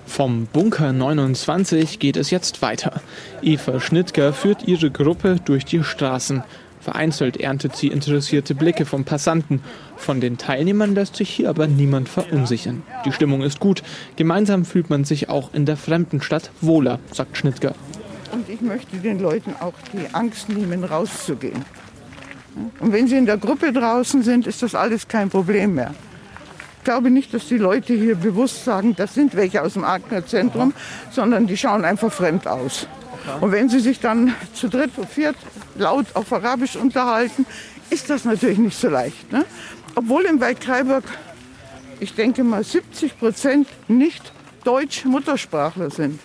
Vom 0.09 0.47
Bunker 0.47 0.93
29 0.93 1.99
geht 1.99 2.17
es 2.17 2.31
jetzt 2.31 2.63
weiter. 2.63 3.03
Eva 3.43 3.79
Schnittger 3.79 4.33
führt 4.33 4.67
ihre 4.67 4.91
Gruppe 4.91 5.37
durch 5.45 5.65
die 5.65 5.85
Straßen. 5.85 6.43
Vereinzelt 6.81 7.37
erntet 7.37 7.77
sie 7.77 7.89
interessierte 7.89 8.55
Blicke 8.55 8.87
von 8.87 9.05
Passanten. 9.05 9.61
Von 9.97 10.21
den 10.21 10.39
Teilnehmern 10.39 10.95
lässt 10.95 11.17
sich 11.17 11.29
hier 11.29 11.51
aber 11.51 11.67
niemand 11.69 12.09
verunsichern. 12.09 12.83
Die 13.05 13.13
Stimmung 13.13 13.43
ist 13.43 13.61
gut. 13.61 13.83
Gemeinsam 14.17 14.65
fühlt 14.65 14.91
man 14.91 15.05
sich 15.05 15.29
auch 15.29 15.53
in 15.53 15.67
der 15.67 15.77
fremden 15.77 16.21
Stadt 16.23 16.51
wohler, 16.63 16.99
sagt 17.13 17.37
Schnittger. 17.37 17.75
Und 18.33 18.49
ich 18.49 18.63
möchte 18.63 18.97
den 18.97 19.21
Leuten 19.21 19.55
auch 19.61 19.75
die 19.93 20.13
Angst 20.15 20.49
nehmen, 20.49 20.85
rauszugehen. 20.85 21.65
Und 22.81 22.93
wenn 22.93 23.07
sie 23.07 23.19
in 23.19 23.27
der 23.27 23.37
Gruppe 23.37 23.73
draußen 23.73 24.23
sind, 24.23 24.47
ist 24.47 24.63
das 24.63 24.75
alles 24.75 25.07
kein 25.07 25.29
Problem 25.29 25.75
mehr 25.75 25.95
glaube 26.89 27.11
nicht, 27.11 27.35
dass 27.35 27.49
die 27.49 27.59
Leute 27.59 27.93
hier 27.93 28.15
bewusst 28.15 28.65
sagen, 28.65 28.97
das 28.97 29.13
sind 29.13 29.37
welche 29.37 29.61
aus 29.61 29.75
dem 29.75 29.85
Aachener 29.85 30.25
Zentrum, 30.25 30.73
sondern 31.11 31.47
die 31.47 31.59
schauen 31.59 31.85
einfach 31.85 32.11
fremd 32.11 32.49
aus. 32.49 32.87
Und 33.43 33.53
wenn 33.53 33.69
sie 33.69 33.81
sich 33.81 34.01
dann 34.01 34.35
zu 34.55 34.71
dritt 34.71 34.93
oder 34.97 35.07
viert 35.07 35.37
laut 35.77 36.07
auf 36.15 36.33
Arabisch 36.33 36.77
unterhalten, 36.77 37.45
ist 37.91 38.09
das 38.09 38.25
natürlich 38.25 38.57
nicht 38.57 38.79
so 38.79 38.89
leicht. 38.89 39.31
Ne? 39.31 39.45
Obwohl 39.97 40.25
im 40.25 40.41
Wald 40.41 40.63
Kreiburg, 40.63 41.05
ich 42.01 42.15
denke 42.15 42.43
mal, 42.43 42.65
70 42.65 43.19
Prozent 43.19 43.69
nicht 43.87 44.33
Deutsch-Muttersprachler 44.65 45.91
sind. 45.91 46.19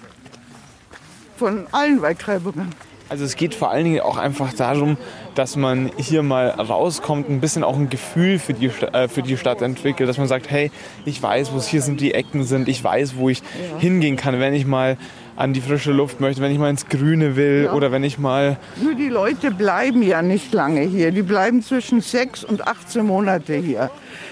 Von 1.36 1.68
allen 1.74 2.02
Waldkreiburgern. 2.02 2.70
Also 3.10 3.26
es 3.26 3.36
geht 3.36 3.54
vor 3.54 3.70
allen 3.70 3.84
Dingen 3.84 4.00
auch 4.00 4.16
einfach 4.16 4.54
darum, 4.54 4.96
dass 5.36 5.56
man 5.56 5.92
hier 5.98 6.24
mal 6.24 6.50
rauskommt, 6.50 7.30
ein 7.30 7.40
bisschen 7.40 7.64
auch 7.64 7.78
ein 7.78 7.90
Gefühl 7.90 8.40
für 8.40 8.54
die, 8.54 8.68
äh, 8.68 9.08
für 9.08 9.22
die 9.22 9.38
Stadt 9.38 9.62
entwickelt, 9.62 10.08
dass 10.10 10.18
man 10.18 10.28
sagt, 10.28 10.50
hey, 10.50 10.72
ich 11.06 11.22
weiß, 11.22 11.54
wo 11.54 11.62
hier 11.62 11.82
sind 11.82 12.02
die 12.02 12.14
Ecken 12.14 12.44
sind, 12.44 12.68
ich 12.68 12.84
weiß, 12.84 13.16
wo 13.18 13.30
ich 13.30 13.40
ja. 13.40 13.80
hingehen 13.80 14.16
kann, 14.16 14.40
wenn 14.40 14.54
ich 14.54 14.66
mal 14.66 14.98
an 15.36 15.54
die 15.54 15.62
frische 15.62 15.92
Luft 15.92 16.20
möchte, 16.20 16.42
wenn 16.42 16.52
ich 16.52 16.60
mal 16.60 16.70
ins 16.70 16.88
Grüne 16.88 17.36
will 17.36 17.64
Ja. 17.66 17.74
oder 17.74 17.92
wenn 17.92 18.04
ich 18.04 18.20
mal 18.20 18.58
Nur 18.82 18.94
die 18.94 19.10
Leute 19.10 19.52
bleiben 19.52 20.04
ja 20.04 20.22
nicht 20.22 20.54
lange 20.54 20.82
hier. 20.82 21.12
Die 21.12 21.24
bleiben 21.24 21.64
zwischen 21.64 22.02
sechs 22.02 22.44
und 22.44 22.68
18 22.68 23.06
Monate 23.06 23.56
hier. 23.56 23.90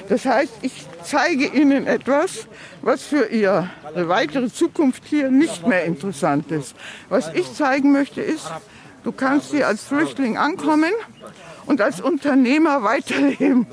Das 0.10 0.26
heißt, 0.26 0.54
ich 0.62 0.86
zeige 1.04 1.46
ihnen 1.46 1.88
etwas, 1.88 2.48
was 2.82 3.04
für 3.04 3.26
ihre 3.26 3.70
weitere 3.96 4.50
Zukunft 4.50 5.04
hier 5.06 5.32
nicht 5.32 5.66
mehr 5.66 5.86
interessant 5.86 6.52
ist. 6.52 6.76
Was 7.10 7.32
ich 7.34 7.52
zeigen 7.54 7.92
möchte, 7.92 8.22
ist, 8.22 8.52
du 9.04 9.12
kannst 9.12 9.52
hier 9.52 9.68
als 9.68 9.84
Flüchtling 9.84 10.38
ankommen 10.38 10.92
und 11.66 11.82
als 11.82 12.02
Unternehmer 12.02 12.84
weiterleben. 12.84 13.68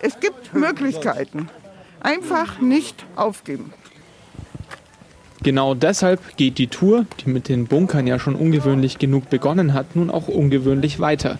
Es 0.00 0.20
gibt 0.20 0.54
Möglichkeiten. 0.54 1.48
Einfach 2.00 2.60
nicht 2.60 3.04
aufgeben. 3.16 3.72
Genau 5.42 5.74
deshalb 5.74 6.36
geht 6.36 6.58
die 6.58 6.66
Tour, 6.66 7.06
die 7.20 7.30
mit 7.30 7.48
den 7.48 7.66
Bunkern 7.66 8.06
ja 8.06 8.18
schon 8.18 8.34
ungewöhnlich 8.34 8.98
genug 8.98 9.30
begonnen 9.30 9.72
hat, 9.72 9.96
nun 9.96 10.10
auch 10.10 10.28
ungewöhnlich 10.28 11.00
weiter. 11.00 11.38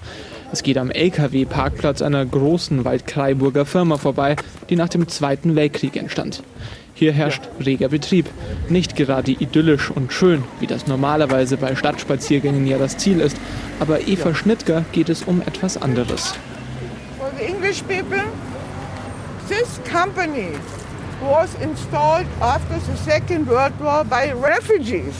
Es 0.53 0.63
geht 0.63 0.79
am 0.79 0.91
LKW-Parkplatz 0.91 2.01
einer 2.01 2.25
großen 2.25 2.85
Waldkraiburger 2.85 3.67
Firma 3.67 3.99
vorbei, 3.99 4.37
die 4.71 4.77
nach 4.77 4.89
dem 4.89 5.07
Zweiten 5.09 5.55
Weltkrieg 5.55 5.97
entstand. 5.97 6.43
Hier 6.95 7.13
herrscht 7.13 7.43
reger 7.65 7.89
Betrieb. 7.89 8.27
Nicht 8.69 8.97
gerade 8.97 9.33
idyllisch 9.33 9.91
und 9.91 10.13
schön, 10.13 10.45
wie 10.61 10.67
das 10.67 10.87
normalerweise 10.87 11.57
bei 11.57 11.75
Stadtspaziergängen 11.75 12.67
ja 12.67 12.79
das 12.79 12.99
Ziel 12.99 13.21
ist, 13.21 13.37
aber 13.79 14.07
Eva 14.07 14.35
Schnittger 14.35 14.85
geht 14.93 15.09
es 15.09 15.23
um 15.23 15.41
etwas 15.41 15.81
anderes. 15.81 16.35
English 17.41 17.83
people, 17.83 18.23
this 19.49 19.81
company 19.91 20.53
was 21.21 21.55
installed 21.57 22.27
after 22.41 22.79
the 22.81 22.97
Second 22.97 23.49
World 23.49 23.79
War 23.81 24.05
by 24.05 24.33
refugees. 24.33 25.15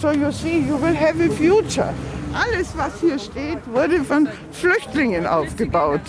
So 0.00 0.12
you 0.12 0.30
see, 0.32 0.58
you 0.58 0.76
will 0.76 0.94
have 0.94 1.20
a 1.20 1.28
future. 1.30 1.92
Alles, 2.34 2.76
was 2.76 3.00
hier 3.00 3.18
steht, 3.18 3.58
wurde 3.72 4.04
von 4.04 4.28
Flüchtlingen 4.52 5.26
aufgebaut. 5.26 6.02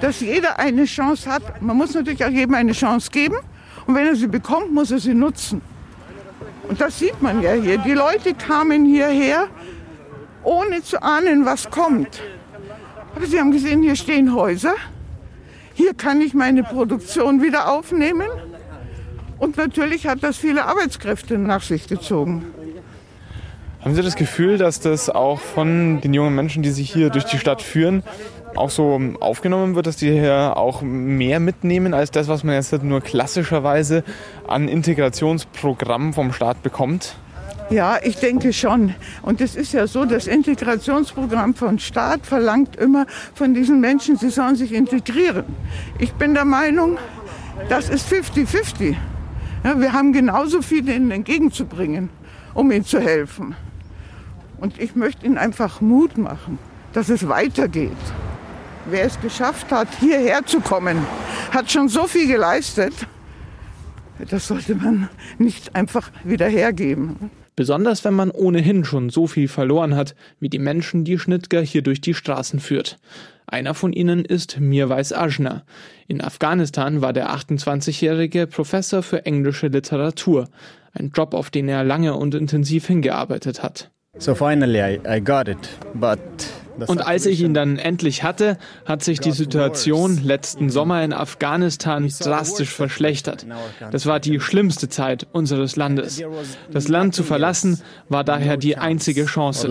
Dass 0.00 0.20
jeder 0.20 0.58
eine 0.58 0.84
Chance 0.86 1.30
hat. 1.30 1.60
Man 1.60 1.76
muss 1.76 1.94
natürlich 1.94 2.24
auch 2.24 2.30
jedem 2.30 2.54
eine 2.54 2.72
Chance 2.72 3.10
geben. 3.10 3.36
Und 3.88 3.94
wenn 3.94 4.06
er 4.06 4.16
sie 4.16 4.26
bekommt, 4.26 4.70
muss 4.70 4.90
er 4.90 4.98
sie 4.98 5.14
nutzen. 5.14 5.62
Und 6.68 6.78
das 6.78 6.98
sieht 6.98 7.22
man 7.22 7.40
ja 7.40 7.52
hier. 7.52 7.78
Die 7.78 7.94
Leute 7.94 8.34
kamen 8.34 8.84
hierher, 8.84 9.48
ohne 10.44 10.82
zu 10.82 11.02
ahnen, 11.02 11.46
was 11.46 11.70
kommt. 11.70 12.20
Aber 13.16 13.24
Sie 13.24 13.40
haben 13.40 13.50
gesehen, 13.50 13.82
hier 13.82 13.96
stehen 13.96 14.34
Häuser. 14.34 14.74
Hier 15.72 15.94
kann 15.94 16.20
ich 16.20 16.34
meine 16.34 16.64
Produktion 16.64 17.42
wieder 17.42 17.72
aufnehmen. 17.72 18.28
Und 19.38 19.56
natürlich 19.56 20.06
hat 20.06 20.22
das 20.22 20.36
viele 20.36 20.66
Arbeitskräfte 20.66 21.38
nach 21.38 21.62
sich 21.62 21.88
gezogen. 21.88 22.44
Haben 23.80 23.94
Sie 23.94 24.02
das 24.02 24.16
Gefühl, 24.16 24.58
dass 24.58 24.80
das 24.80 25.08
auch 25.08 25.40
von 25.40 26.02
den 26.02 26.12
jungen 26.12 26.34
Menschen, 26.34 26.62
die 26.62 26.70
sich 26.70 26.92
hier 26.92 27.08
durch 27.08 27.24
die 27.24 27.38
Stadt 27.38 27.62
führen, 27.62 28.02
auch 28.54 28.70
so 28.70 29.00
aufgenommen 29.20 29.74
wird, 29.74 29.86
dass 29.86 29.96
die 29.96 30.10
hier 30.10 30.56
auch 30.56 30.82
mehr 30.82 31.40
mitnehmen 31.40 31.94
als 31.94 32.10
das, 32.10 32.28
was 32.28 32.44
man 32.44 32.54
jetzt 32.54 32.82
nur 32.82 33.00
klassischerweise 33.00 34.04
an 34.46 34.68
Integrationsprogrammen 34.68 36.12
vom 36.12 36.32
Staat 36.32 36.62
bekommt? 36.62 37.16
Ja, 37.70 37.98
ich 38.02 38.16
denke 38.16 38.54
schon. 38.54 38.94
Und 39.20 39.42
es 39.42 39.54
ist 39.54 39.74
ja 39.74 39.86
so, 39.86 40.06
das 40.06 40.26
Integrationsprogramm 40.26 41.54
von 41.54 41.78
Staat 41.78 42.24
verlangt 42.24 42.76
immer 42.76 43.06
von 43.34 43.52
diesen 43.52 43.80
Menschen, 43.80 44.16
sie 44.16 44.30
sollen 44.30 44.56
sich 44.56 44.72
integrieren. 44.72 45.44
Ich 45.98 46.14
bin 46.14 46.32
der 46.32 46.46
Meinung, 46.46 46.96
das 47.68 47.90
ist 47.90 48.10
50-50. 48.10 48.96
Ja, 49.64 49.78
wir 49.78 49.92
haben 49.92 50.14
genauso 50.14 50.62
viel 50.62 50.88
ihnen 50.88 51.10
entgegenzubringen, 51.10 52.08
um 52.54 52.70
ihnen 52.70 52.84
zu 52.84 53.00
helfen. 53.00 53.54
Und 54.60 54.80
ich 54.80 54.96
möchte 54.96 55.26
ihnen 55.26 55.36
einfach 55.36 55.82
Mut 55.82 56.16
machen, 56.16 56.58
dass 56.94 57.10
es 57.10 57.28
weitergeht. 57.28 57.92
Wer 58.90 59.04
es 59.04 59.20
geschafft 59.20 59.70
hat, 59.70 59.88
hierher 60.00 60.46
zu 60.46 60.60
kommen, 60.60 61.06
hat 61.50 61.70
schon 61.70 61.88
so 61.88 62.06
viel 62.06 62.26
geleistet. 62.26 62.94
Das 64.30 64.48
sollte 64.48 64.74
man 64.74 65.10
nicht 65.38 65.76
einfach 65.76 66.10
wieder 66.24 66.48
hergeben. 66.48 67.30
Besonders 67.54 68.04
wenn 68.04 68.14
man 68.14 68.30
ohnehin 68.30 68.84
schon 68.84 69.10
so 69.10 69.26
viel 69.26 69.48
verloren 69.48 69.94
hat, 69.94 70.14
wie 70.40 70.48
die 70.48 70.58
Menschen, 70.58 71.04
die 71.04 71.18
Schnittger 71.18 71.60
hier 71.60 71.82
durch 71.82 72.00
die 72.00 72.14
Straßen 72.14 72.60
führt. 72.60 72.98
Einer 73.46 73.74
von 73.74 73.92
ihnen 73.92 74.24
ist 74.24 74.58
Mirwais 74.60 75.12
Ajna. 75.12 75.64
In 76.06 76.22
Afghanistan 76.22 77.02
war 77.02 77.12
der 77.12 77.30
28-jährige 77.30 78.46
Professor 78.46 79.02
für 79.02 79.26
englische 79.26 79.68
Literatur. 79.68 80.48
Ein 80.92 81.12
Job, 81.14 81.34
auf 81.34 81.50
den 81.50 81.68
er 81.68 81.84
lange 81.84 82.14
und 82.14 82.34
intensiv 82.34 82.86
hingearbeitet 82.86 83.62
hat. 83.62 83.90
So 84.18 84.34
finally 84.34 84.80
I, 84.80 85.00
I 85.06 85.20
got 85.20 85.48
it, 85.48 85.68
but 85.94 86.18
Und 86.86 87.06
als 87.06 87.26
ich 87.26 87.40
ihn 87.40 87.54
dann 87.54 87.78
endlich 87.78 88.22
hatte, 88.22 88.58
hat 88.84 89.02
sich 89.02 89.20
die 89.20 89.32
Situation 89.32 90.22
letzten 90.22 90.70
Sommer 90.70 91.02
in 91.02 91.12
Afghanistan 91.12 92.08
drastisch 92.08 92.70
verschlechtert. 92.70 93.46
Das 93.90 94.06
war 94.06 94.20
die 94.20 94.40
schlimmste 94.40 94.88
Zeit 94.88 95.26
unseres 95.32 95.76
Landes. 95.76 96.22
Das 96.70 96.88
Land 96.88 97.14
zu 97.14 97.22
verlassen 97.22 97.80
war 98.08 98.24
daher 98.24 98.56
die 98.56 98.76
einzige 98.76 99.26
Chance. 99.26 99.68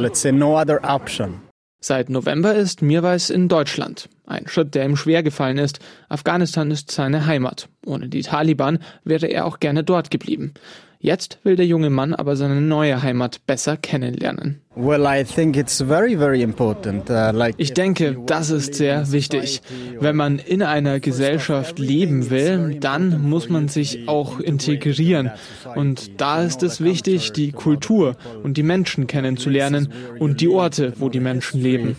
Seit 1.79 2.09
November 2.09 2.55
ist 2.55 2.81
Mirwais 2.81 3.29
in 3.29 3.47
Deutschland. 3.47 4.09
Ein 4.27 4.47
Schritt, 4.47 4.75
der 4.75 4.85
ihm 4.85 4.97
schwer 4.97 5.23
gefallen 5.23 5.57
ist. 5.57 5.79
Afghanistan 6.09 6.69
ist 6.69 6.91
seine 6.91 7.25
Heimat. 7.25 7.69
Ohne 7.85 8.09
die 8.09 8.21
Taliban 8.21 8.79
wäre 9.05 9.27
er 9.27 9.45
auch 9.45 9.59
gerne 9.59 9.85
dort 9.85 10.11
geblieben. 10.11 10.53
Jetzt 10.99 11.39
will 11.43 11.55
der 11.55 11.67
junge 11.67 11.89
Mann 11.91 12.13
aber 12.15 12.35
seine 12.35 12.59
neue 12.59 13.03
Heimat 13.03 13.45
besser 13.45 13.77
kennenlernen. 13.77 14.61
Uh, 14.75 14.93
Ich 17.57 17.73
denke, 17.73 18.17
das 18.25 18.49
ist 18.49 18.73
sehr 18.73 19.11
wichtig. 19.11 19.61
Wenn 19.99 20.15
man 20.15 20.39
in 20.39 20.63
einer 20.63 20.99
Gesellschaft 20.99 21.79
leben 21.79 22.29
will, 22.29 22.77
dann 22.79 23.29
muss 23.29 23.47
man 23.49 23.67
sich 23.67 24.07
auch 24.07 24.39
integrieren. 24.39 25.31
Und 25.75 26.19
da 26.19 26.43
ist 26.43 26.63
es 26.63 26.83
wichtig, 26.83 27.31
die 27.31 27.51
Kultur 27.51 28.15
und 28.43 28.57
die 28.57 28.63
Menschen 28.63 29.07
kennenzulernen 29.07 29.93
und 30.19 30.41
die 30.41 30.49
Orte, 30.49 30.93
wo 30.97 31.09
die 31.09 31.19
Menschen 31.19 31.61
leben. 31.61 31.95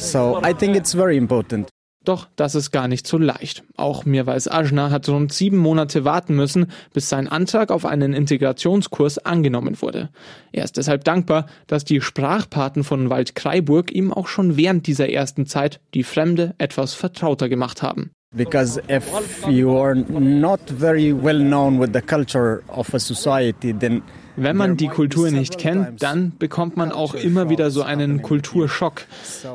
So, 0.00 0.40
I 0.42 0.54
think 0.54 0.76
it's 0.76 0.94
very 0.94 1.16
important. 1.16 1.68
Doch 2.04 2.28
das 2.36 2.54
ist 2.54 2.70
gar 2.70 2.88
nicht 2.88 3.06
so 3.06 3.18
leicht. 3.18 3.62
Auch 3.76 4.06
Mirwais 4.06 4.48
Ajna 4.48 4.90
hat 4.90 5.06
rund 5.10 5.34
sieben 5.34 5.58
Monate 5.58 6.06
warten 6.06 6.34
müssen, 6.34 6.68
bis 6.94 7.10
sein 7.10 7.28
Antrag 7.28 7.70
auf 7.70 7.84
einen 7.84 8.14
Integrationskurs 8.14 9.18
angenommen 9.18 9.82
wurde. 9.82 10.08
Er 10.50 10.64
ist 10.64 10.78
deshalb 10.78 11.04
dankbar, 11.04 11.44
dass 11.66 11.84
die 11.84 12.00
Sprachpaten 12.00 12.84
von 12.84 13.10
Waldkraiburg 13.10 13.92
ihm 13.92 14.14
auch 14.14 14.28
schon 14.28 14.56
während 14.56 14.86
dieser 14.86 15.10
ersten 15.10 15.44
Zeit 15.44 15.80
die 15.92 16.04
Fremde 16.04 16.54
etwas 16.56 16.94
vertrauter 16.94 17.50
gemacht 17.50 17.82
haben. 17.82 18.12
Because 18.34 18.80
if 18.88 19.04
you 19.48 19.76
are 19.76 19.94
not 19.94 20.60
very 20.78 21.12
well 21.12 21.40
known 21.40 21.78
with 21.78 21.90
the 21.92 22.00
culture 22.00 22.62
of 22.68 22.94
a 22.94 22.98
society, 22.98 23.74
then 23.74 24.02
Wenn 24.36 24.56
man 24.56 24.76
die 24.76 24.88
Kultur 24.88 25.30
nicht 25.30 25.58
kennt, 25.58 26.02
dann 26.02 26.32
bekommt 26.38 26.76
man 26.76 26.92
auch 26.92 27.14
immer 27.14 27.48
wieder 27.48 27.70
so 27.70 27.82
einen 27.82 28.22
Kulturschock. 28.22 29.02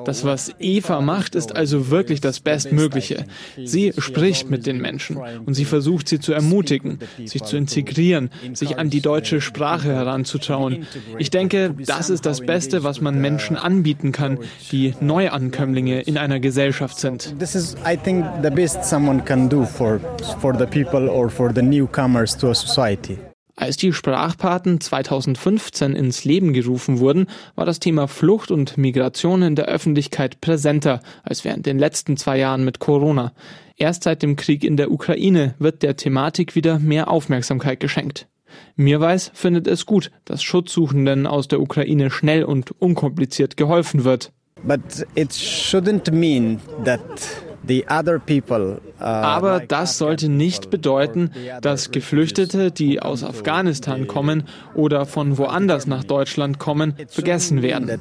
Das, 0.05 0.25
was 0.25 0.53
Eva 0.59 1.01
macht, 1.01 1.35
ist 1.35 1.55
also 1.55 1.89
wirklich 1.89 2.21
das 2.21 2.39
Bestmögliche. 2.39 3.25
Sie 3.63 3.93
spricht 3.97 4.49
mit 4.49 4.65
den 4.65 4.79
Menschen 4.79 5.17
und 5.45 5.53
sie 5.53 5.65
versucht 5.65 6.07
sie 6.07 6.19
zu 6.19 6.33
ermutigen, 6.33 6.99
sich 7.25 7.43
zu 7.43 7.57
integrieren, 7.57 8.29
sich 8.53 8.77
an 8.77 8.89
die 8.89 9.01
deutsche 9.01 9.41
Sprache 9.41 9.89
heranzutrauen. 9.93 10.85
Ich 11.17 11.29
denke, 11.29 11.73
das 11.85 12.09
ist 12.09 12.25
das 12.25 12.41
Beste, 12.41 12.83
was 12.83 13.01
man 13.01 13.19
Menschen 13.21 13.55
anbieten 13.55 14.11
kann, 14.11 14.39
die 14.71 14.93
Neuankömmlinge 14.99 16.01
in 16.01 16.17
einer 16.17 16.39
Gesellschaft 16.39 16.99
sind. 16.99 17.35
this 17.39 17.55
is, 17.55 17.75
I 17.85 17.95
think, 17.95 18.25
the 18.41 18.49
best 18.49 18.83
someone 18.83 19.21
can 19.21 19.47
do 19.47 19.65
for 19.65 19.99
for 20.41 20.53
the 20.53 20.65
people 20.65 21.09
or 21.09 21.29
for 21.29 21.53
the 21.53 21.61
newcomers 21.61 22.35
to 22.35 22.49
a 22.49 22.55
society. 22.55 23.19
Als 23.57 23.77
die 23.77 23.93
Sprachpaten 23.93 24.81
2015 24.81 25.95
ins 25.95 26.25
Leben 26.25 26.51
gerufen 26.51 26.99
wurden, 26.99 27.27
war 27.55 27.65
das 27.65 27.79
Thema 27.79 28.07
Flucht 28.07 28.51
und 28.51 28.77
Migration 28.77 29.41
in 29.43 29.55
der 29.55 29.65
Öffentlichkeit 29.65 30.41
präsenter 30.41 30.99
als 31.23 31.45
während 31.45 31.65
den 31.65 31.79
letzten 31.79 32.17
zwei 32.17 32.37
Jahren 32.37 32.65
mit 32.65 32.79
Corona. 32.79 33.31
Erst 33.77 34.03
seit 34.03 34.23
dem 34.23 34.35
Krieg 34.35 34.65
in 34.65 34.75
der 34.75 34.91
Ukraine 34.91 35.55
wird 35.57 35.83
der 35.83 35.95
Thematik 35.95 36.55
wieder 36.55 36.79
mehr 36.79 37.09
Aufmerksamkeit 37.09 37.79
geschenkt. 37.79 38.27
Mirwais 38.75 39.31
findet 39.33 39.67
es 39.67 39.85
gut, 39.85 40.11
dass 40.25 40.43
Schutzsuchenden 40.43 41.25
aus 41.25 41.47
der 41.47 41.61
Ukraine 41.61 42.11
schnell 42.11 42.43
und 42.43 42.71
unkompliziert 42.81 43.55
geholfen 43.55 44.03
wird. 44.03 44.33
But 44.63 45.05
it 45.15 45.31
shouldn't 45.31 46.11
mean 46.11 46.59
that 46.83 47.01
Uh, 47.67 49.03
Aber 49.03 49.59
das 49.59 49.97
sollte 49.97 50.29
nicht 50.29 50.69
bedeuten, 50.69 51.31
dass 51.61 51.91
Geflüchtete, 51.91 52.71
die 52.71 53.01
aus 53.01 53.23
Afghanistan 53.23 54.07
kommen 54.07 54.43
oder 54.73 55.05
von 55.05 55.37
woanders 55.37 55.87
nach 55.87 56.03
Deutschland 56.03 56.59
kommen, 56.59 56.95
vergessen 57.09 57.61
werden. 57.61 57.99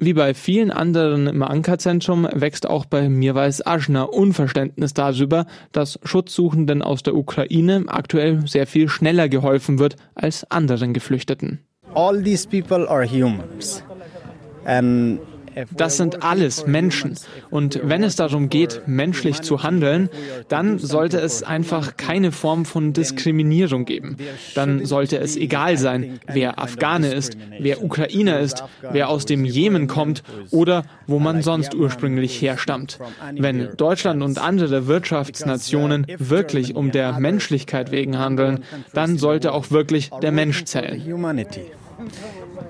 Wie 0.00 0.12
bei 0.12 0.32
vielen 0.32 0.70
anderen 0.70 1.26
im 1.26 1.42
Ankerzentrum 1.42 2.28
wächst 2.32 2.68
auch 2.68 2.86
bei 2.86 3.08
Mirwais 3.08 3.66
Aschner 3.66 4.12
Unverständnis 4.12 4.94
darüber, 4.94 5.46
dass 5.72 5.98
Schutzsuchenden 6.04 6.82
aus 6.82 7.02
der 7.02 7.16
Ukraine 7.16 7.84
aktuell 7.88 8.46
sehr 8.46 8.68
viel 8.68 8.88
schneller 8.88 9.28
geholfen 9.28 9.80
wird 9.80 9.96
als 10.14 10.48
anderen 10.52 10.92
Geflüchteten. 10.92 11.64
All 11.94 12.22
these 12.22 12.46
people 12.46 12.88
are 12.88 13.04
humans. 13.04 13.82
And 14.64 15.18
das 15.74 15.96
sind 15.96 16.22
alles 16.22 16.66
Menschen. 16.66 17.14
Und 17.50 17.80
wenn 17.82 18.02
es 18.02 18.16
darum 18.16 18.48
geht, 18.48 18.82
menschlich 18.86 19.40
zu 19.42 19.62
handeln, 19.62 20.08
dann 20.48 20.78
sollte 20.78 21.18
es 21.18 21.42
einfach 21.42 21.96
keine 21.96 22.32
Form 22.32 22.64
von 22.64 22.92
Diskriminierung 22.92 23.84
geben. 23.84 24.16
Dann 24.54 24.84
sollte 24.84 25.18
es 25.18 25.36
egal 25.36 25.76
sein, 25.76 26.20
wer 26.26 26.58
Afghane 26.58 27.12
ist, 27.12 27.36
wer 27.58 27.82
Ukrainer 27.82 28.40
ist, 28.40 28.64
wer 28.90 29.08
aus 29.08 29.26
dem 29.26 29.44
Jemen 29.44 29.86
kommt 29.86 30.22
oder 30.50 30.84
wo 31.06 31.18
man 31.18 31.42
sonst 31.42 31.74
ursprünglich 31.74 32.40
herstammt. 32.40 32.98
Wenn 33.32 33.70
Deutschland 33.76 34.22
und 34.22 34.38
andere 34.38 34.86
Wirtschaftsnationen 34.86 36.06
wirklich 36.18 36.76
um 36.76 36.90
der 36.90 37.18
Menschlichkeit 37.18 37.90
wegen 37.90 38.18
handeln, 38.18 38.64
dann 38.92 39.18
sollte 39.18 39.52
auch 39.52 39.70
wirklich 39.70 40.10
der 40.22 40.32
Mensch 40.32 40.64
zählen. 40.64 41.02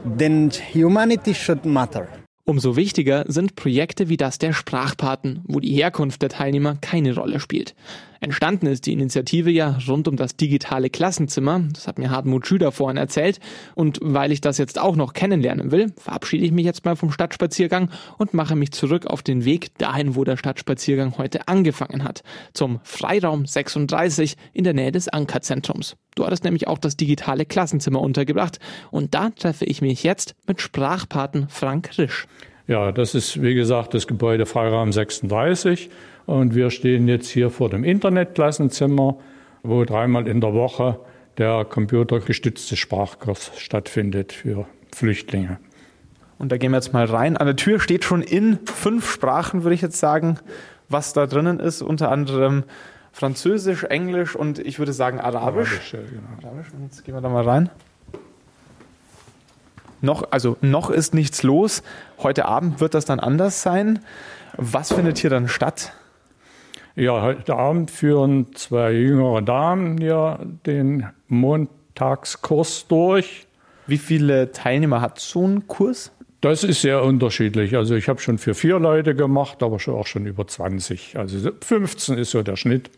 Then 0.05 0.51
humanity 0.73 1.35
should 1.35 1.65
matter. 1.65 2.09
Umso 2.49 2.77
wichtiger 2.77 3.27
sind 3.29 3.57
Projekte 3.57 4.09
wie 4.09 4.17
das 4.17 4.39
der 4.39 4.55
Sprachpaten, 4.55 5.43
wo 5.45 5.61
die 5.61 5.75
Herkunft 5.75 6.23
der 6.23 6.31
Teilnehmer 6.31 6.79
keine 6.81 7.15
Rolle 7.15 7.41
spielt. 7.41 7.75
Entstanden 8.21 8.67
ist. 8.67 8.87
Die 8.87 8.93
Initiative 8.93 9.51
ja 9.51 9.79
rund 9.89 10.09
um 10.09 10.17
das 10.17 10.37
digitale 10.37 10.91
Klassenzimmer, 10.91 11.61
das 11.73 11.87
hat 11.87 11.99
mir 11.99 12.11
Hartmut 12.11 12.47
Schüder 12.47 12.73
vorhin 12.73 12.97
erzählt, 12.97 13.41
und 13.75 13.99
weil 14.03 14.33
ich 14.33 14.41
das 14.41 14.59
jetzt 14.59 14.79
auch 14.79 14.97
noch 14.97 15.13
kennenlernen 15.13 15.71
will, 15.71 15.93
verabschiede 15.97 16.45
ich 16.45 16.53
mich 16.53 16.65
jetzt 16.65 16.85
mal 16.85 16.97
vom 16.97 17.11
Stadtspaziergang 17.11 17.91
und 18.19 18.35
mache 18.35 18.57
mich 18.57 18.73
zurück 18.73 19.07
auf 19.07 19.23
den 19.23 19.45
Weg 19.45 19.77
dahin, 19.79 20.17
wo 20.17 20.25
der 20.25 20.37
Stadtspaziergang 20.37 21.19
heute 21.19 21.49
angefangen 21.49 22.05
hat, 22.05 22.23
zum 22.53 22.81
Freiraum 22.83 23.47
36 23.47 24.37
in 24.53 24.65
der 24.65 24.75
Nähe 24.75 24.93
des 24.93 25.09
Ankerzentrums. 25.09 25.97
Dort 26.15 26.33
ist 26.33 26.45
nämlich 26.45 26.67
auch 26.67 26.79
das 26.79 26.97
digitale 26.97 27.47
Klassenzimmer 27.47 28.01
untergebracht. 28.01 28.59
Und 28.91 29.15
da 29.15 29.31
treffe 29.31 29.65
ich 29.65 29.81
mich 29.81 30.03
jetzt 30.03 30.35
mit 30.47 30.61
Sprachpaten 30.61 31.49
Frank 31.49 31.97
Risch. 31.97 32.27
Ja, 32.67 32.93
das 32.93 33.15
ist 33.15 33.41
wie 33.41 33.55
gesagt 33.55 33.95
das 33.95 34.07
Gebäude 34.07 34.45
Freiraum 34.45 34.93
36 34.93 35.89
und 36.29 36.55
wir 36.55 36.71
stehen 36.71 37.09
jetzt 37.09 37.31
hier 37.31 37.49
vor 37.49 37.71
dem 37.71 37.85
Internetklassenzimmer, 37.85 39.17
wo 39.63 39.85
dreimal 39.87 40.29
in 40.29 40.43
der 40.43 40.53
Woche 40.53 41.01
der 41.39 41.65
computergestützte 41.65 42.77
Sprachkurs 42.77 43.51
stattfindet 43.57 44.35
für 44.35 44.67
Flüchtlinge. 44.95 45.59
Und 46.39 46.53
da 46.53 46.59
gehen 46.59 46.73
wir 46.73 46.77
jetzt 46.77 46.93
mal 46.93 47.07
rein. 47.07 47.39
An 47.39 47.47
der 47.47 47.57
Tür 47.57 47.81
steht 47.81 48.05
schon 48.05 48.21
in 48.21 48.59
fünf 48.67 49.11
Sprachen, 49.11 49.63
würde 49.65 49.75
ich 49.75 49.81
jetzt 49.81 49.99
sagen, 49.99 50.39
was 50.91 51.15
da 51.15 51.27
drinnen 51.27 51.61
ist. 51.61 51.81
Unter 51.81 52.11
anderem 52.13 52.65
Französisch, 53.11 53.85
Englisch 53.85 54.37
und 54.37 54.59
ich 54.59 54.79
würde 54.79 54.93
sagen 54.93 55.21
Arabisch. 55.21 55.71
Arabisch, 55.71 55.93
ja, 55.95 56.01
genau. 56.01 56.47
Arabisch. 56.47 56.67
Und 56.75 56.83
jetzt 56.85 57.05
gehen 57.07 57.15
wir 57.15 57.23
da 57.23 57.31
mal 57.31 57.45
rein. 57.45 57.71
Noch, 60.03 60.31
also 60.31 60.59
noch 60.61 60.91
ist 60.91 61.15
nichts 61.15 61.43
los. 61.43 61.83
Heute 62.19 62.45
Abend 62.45 62.81
wird 62.83 62.93
das 62.93 63.07
dann 63.07 63.19
anders 63.19 63.63
sein. 63.63 64.01
Was 64.59 64.93
findet 64.93 65.17
hier 65.17 65.31
dann 65.31 65.49
statt? 65.49 65.95
Ja, 66.99 67.23
heute 67.23 67.55
Abend 67.55 67.93
führen 67.93 68.53
zwei 68.55 68.91
jüngere 68.91 69.41
Damen 69.41 69.99
hier 69.99 70.41
den 70.67 71.07
Montagskurs 71.29 72.89
durch. 72.89 73.47
Wie 73.87 73.99
viele 73.99 74.51
Teilnehmer 74.51 75.01
hat 75.01 75.21
so 75.21 75.47
ein 75.47 75.69
Kurs? 75.69 76.11
Das 76.41 76.65
ist 76.65 76.81
sehr 76.83 77.05
unterschiedlich. 77.05 77.77
Also 77.77 77.95
ich 77.95 78.09
habe 78.09 78.19
schon 78.19 78.39
für 78.39 78.53
vier 78.53 78.81
Leute 78.81 79.15
gemacht, 79.15 79.63
aber 79.63 79.77
auch 79.77 80.07
schon 80.09 80.27
über 80.27 80.49
20. 80.49 81.17
Also 81.17 81.53
15 81.61 82.19
ist 82.19 82.33
so 82.33 82.43
der 82.43 82.57
Schnitt. 82.57 82.91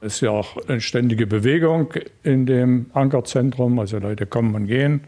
Es 0.00 0.14
ist 0.14 0.20
ja 0.20 0.30
auch 0.30 0.56
eine 0.68 0.80
ständige 0.80 1.26
Bewegung 1.26 1.92
in 2.22 2.46
dem 2.46 2.86
Ankerzentrum. 2.92 3.80
Also 3.80 3.98
Leute 3.98 4.26
kommen 4.26 4.54
und 4.54 4.68
gehen. 4.68 5.00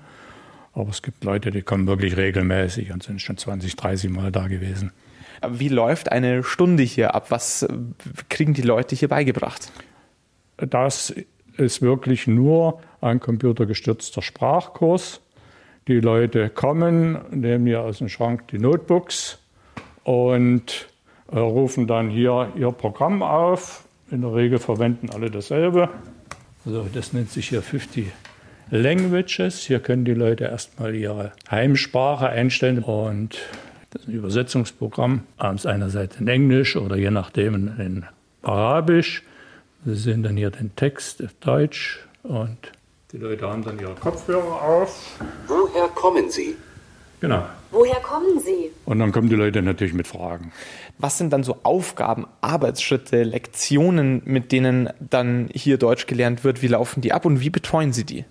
Aber 0.72 0.90
es 0.90 1.00
gibt 1.00 1.22
Leute, 1.22 1.52
die 1.52 1.62
kommen 1.62 1.86
wirklich 1.86 2.16
regelmäßig 2.16 2.92
und 2.92 3.04
sind 3.04 3.22
schon 3.22 3.36
20, 3.36 3.76
30 3.76 4.10
Mal 4.10 4.32
da 4.32 4.48
gewesen. 4.48 4.90
Wie 5.48 5.68
läuft 5.68 6.12
eine 6.12 6.42
Stunde 6.42 6.82
hier 6.82 7.14
ab? 7.14 7.30
Was 7.30 7.66
kriegen 8.28 8.54
die 8.54 8.62
Leute 8.62 8.96
hier 8.96 9.08
beigebracht? 9.08 9.70
Das 10.56 11.14
ist 11.56 11.82
wirklich 11.82 12.26
nur 12.26 12.80
ein 13.00 13.20
computergestützter 13.20 14.22
Sprachkurs. 14.22 15.20
Die 15.88 16.00
Leute 16.00 16.50
kommen, 16.50 17.18
nehmen 17.30 17.66
hier 17.66 17.82
aus 17.82 17.98
dem 17.98 18.08
Schrank 18.08 18.48
die 18.48 18.58
Notebooks 18.58 19.38
und 20.04 20.88
äh, 21.30 21.38
rufen 21.38 21.86
dann 21.86 22.10
hier 22.10 22.52
ihr 22.56 22.72
Programm 22.72 23.22
auf. 23.22 23.84
In 24.10 24.22
der 24.22 24.34
Regel 24.34 24.58
verwenden 24.58 25.10
alle 25.10 25.30
dasselbe. 25.30 25.88
Also 26.64 26.86
das 26.92 27.12
nennt 27.12 27.30
sich 27.30 27.48
hier 27.48 27.62
50 27.62 28.06
Languages. 28.70 29.60
Hier 29.60 29.78
können 29.78 30.04
die 30.04 30.14
Leute 30.14 30.44
erstmal 30.44 30.94
ihre 30.94 31.32
Heimsprache 31.50 32.28
einstellen 32.28 32.82
und 32.82 33.38
das 33.90 34.02
ist 34.02 34.08
ein 34.08 34.14
Übersetzungsprogramm, 34.14 35.22
abends 35.36 35.66
einerseits 35.66 36.16
in 36.20 36.28
Englisch 36.28 36.76
oder 36.76 36.96
je 36.96 37.10
nachdem 37.10 37.54
in 37.54 38.04
Arabisch. 38.42 39.22
Sie 39.84 39.94
sehen 39.94 40.22
dann 40.22 40.36
hier 40.36 40.50
den 40.50 40.74
Text 40.76 41.22
auf 41.22 41.32
Deutsch 41.40 42.04
und 42.22 42.58
die 43.12 43.18
Leute 43.18 43.48
haben 43.48 43.64
dann 43.64 43.78
ihre 43.78 43.94
Kopfhörer 43.94 44.60
auf. 44.62 45.20
Woher 45.46 45.88
kommen 45.88 46.28
Sie? 46.28 46.56
Genau. 47.20 47.44
Woher 47.70 48.00
kommen 48.00 48.40
Sie? 48.40 48.70
Und 48.84 48.98
dann 48.98 49.12
kommen 49.12 49.28
die 49.28 49.36
Leute 49.36 49.62
natürlich 49.62 49.94
mit 49.94 50.06
Fragen. 50.06 50.52
Was 50.98 51.16
sind 51.16 51.32
dann 51.32 51.44
so 51.44 51.58
Aufgaben, 51.62 52.26
Arbeitsschritte, 52.40 53.22
Lektionen, 53.22 54.22
mit 54.24 54.52
denen 54.52 54.90
dann 54.98 55.48
hier 55.52 55.78
Deutsch 55.78 56.06
gelernt 56.06 56.44
wird? 56.44 56.62
Wie 56.62 56.68
laufen 56.68 57.00
die 57.00 57.12
ab 57.12 57.24
und 57.24 57.40
wie 57.40 57.50
betreuen 57.50 57.92
Sie 57.92 58.04
die? 58.04 58.24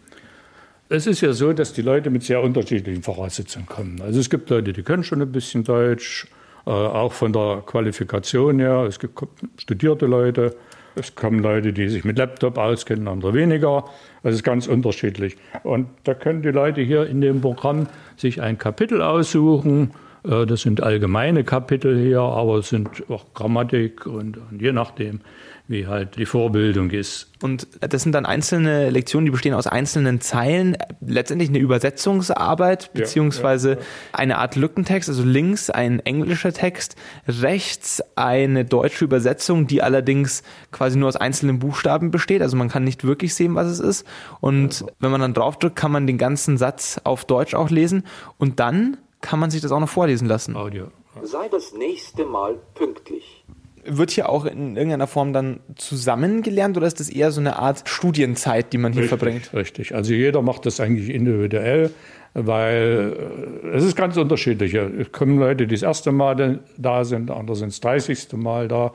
Es 0.88 1.08
ist 1.08 1.22
ja 1.22 1.34
so, 1.34 1.52
dass 1.52 1.74
die 1.74 1.82
Leute 1.82 2.12
mit 2.12 2.24
sehr 2.24 2.44
unterschiedlichen 2.44 3.02
Voraussetzungen 3.02 3.66
kommen. 3.66 4.02
Also 4.02 4.20
es 4.20 4.30
gibt 4.30 4.52
Leute, 4.52 4.72
die 4.72 4.84
können 4.84 5.04
schon 5.04 5.20
ein 5.20 5.32
bisschen 5.32 5.64
Deutsch, 5.64 6.28
äh, 6.68 6.70
auch 6.70 7.12
von 7.12 7.34
der 7.34 7.64
Qualifikation 7.66 8.60
her. 8.60 8.86
Es 8.88 9.00
gibt 9.00 9.20
studierte 9.58 10.06
Leute, 10.06 10.56
es 10.94 11.16
kommen 11.16 11.40
Leute, 11.40 11.74
die 11.74 11.90
sich 11.90 12.04
mit 12.04 12.20
Laptop 12.20 12.60
auskennen, 12.60 13.08
andere 13.08 13.34
weniger. 13.34 13.86
Es 14.22 14.36
ist 14.36 14.44
ganz 14.44 14.68
unterschiedlich. 14.68 15.38
Und 15.64 15.88
da 16.04 16.14
können 16.14 16.44
die 16.44 16.50
Leute 16.50 16.82
hier 16.82 17.08
in 17.08 17.20
dem 17.20 17.42
Programm 17.42 17.88
sich 18.16 18.42
ein 18.44 18.60
Kapitel 18.60 19.02
aussuchen. 19.02 19.92
Äh, 20.28 20.46
das 20.46 20.62
sind 20.62 20.82
allgemeine 20.82 21.44
Kapitel 21.44 22.00
hier, 22.00 22.22
aber 22.22 22.58
es 22.58 22.70
sind 22.70 22.90
auch 23.10 23.26
Grammatik 23.34 24.06
und, 24.06 24.38
und 24.38 24.62
je 24.62 24.72
nachdem 24.72 25.22
wie 25.68 25.88
halt 25.88 26.16
die 26.18 26.28
Vorbildung 26.28 26.92
ist. 26.92 27.32
Und 27.42 27.68
das 27.80 28.04
sind 28.04 28.12
dann 28.12 28.26
einzelne 28.26 28.92
Lektionen, 28.92 29.26
die 29.26 29.32
bestehen 29.32 29.56
aus 29.56 29.66
einzelnen 29.66 30.22
Zeilen, 30.22 30.78
letztendlich 31.02 31.50
eine 31.50 31.58
Übersetzungsarbeit, 31.58 32.94
beziehungsweise 32.94 33.70
ja, 33.70 33.76
ja, 33.76 33.82
ja. 33.82 33.86
eine 34.14 34.38
Art 34.38 34.56
Lückentext, 34.56 35.10
also 35.10 35.24
links 35.24 35.72
ein 35.72 36.00
englischer 36.02 36.54
Text, 36.54 36.96
rechts 37.28 38.04
eine 38.16 38.64
deutsche 38.64 39.06
Übersetzung, 39.06 39.66
die 39.66 39.82
allerdings 39.82 40.44
quasi 40.72 41.00
nur 41.00 41.08
aus 41.08 41.16
einzelnen 41.16 41.58
Buchstaben 41.58 42.12
besteht, 42.12 42.44
also 42.44 42.56
man 42.58 42.70
kann 42.70 42.84
nicht 42.84 43.04
wirklich 43.04 43.34
sehen, 43.34 43.56
was 43.56 43.68
es 43.68 43.80
ist. 43.80 44.06
Und 44.42 44.86
wenn 45.00 45.10
man 45.10 45.22
dann 45.22 45.34
draufdrückt, 45.34 45.76
kann 45.76 45.92
man 45.92 46.06
den 46.06 46.20
ganzen 46.20 46.58
Satz 46.58 47.02
auf 47.04 47.26
Deutsch 47.26 47.56
auch 47.56 47.72
lesen 47.72 48.04
und 48.38 48.60
dann 48.60 48.98
kann 49.26 49.40
man 49.40 49.50
sich 49.50 49.62
das 49.62 49.72
auch 49.72 49.80
noch 49.80 49.90
vorlesen 49.90 50.28
lassen. 50.28 50.56
Audio. 50.56 50.88
Sei 51.24 51.48
das 51.50 51.74
nächste 51.74 52.26
Mal 52.26 52.58
pünktlich 52.76 53.44
wird 53.88 54.10
hier 54.10 54.30
auch 54.30 54.46
in 54.46 54.76
irgendeiner 54.76 55.06
Form 55.06 55.32
dann 55.32 55.60
zusammengelernt 55.76 56.76
oder 56.76 56.88
ist 56.88 57.00
das 57.00 57.08
eher 57.08 57.32
so 57.32 57.40
eine 57.40 57.60
Art 57.60 57.88
Studienzeit, 57.88 58.74
die 58.74 58.80
man 58.80 58.94
hier 58.94 59.04
richtig, 59.04 59.20
verbringt? 59.20 59.54
Richtig. 59.54 59.94
Also 59.94 60.12
jeder 60.12 60.42
macht 60.42 60.66
das 60.66 60.80
eigentlich 60.80 61.10
individuell, 61.10 61.92
weil 62.34 63.62
äh, 63.64 63.78
es 63.78 63.84
ist 63.84 63.96
ganz 63.96 64.18
unterschiedlich. 64.18 64.74
Es 64.74 65.12
kommen 65.12 65.38
Leute, 65.38 65.68
die 65.68 65.76
das 65.76 65.84
erste 65.84 66.12
Mal 66.12 66.62
da 66.78 67.04
sind, 67.04 67.30
andere 67.30 67.56
sind 67.56 67.74
das 67.74 67.80
30. 67.82 68.34
Mal 68.34 68.68
da. 68.68 68.92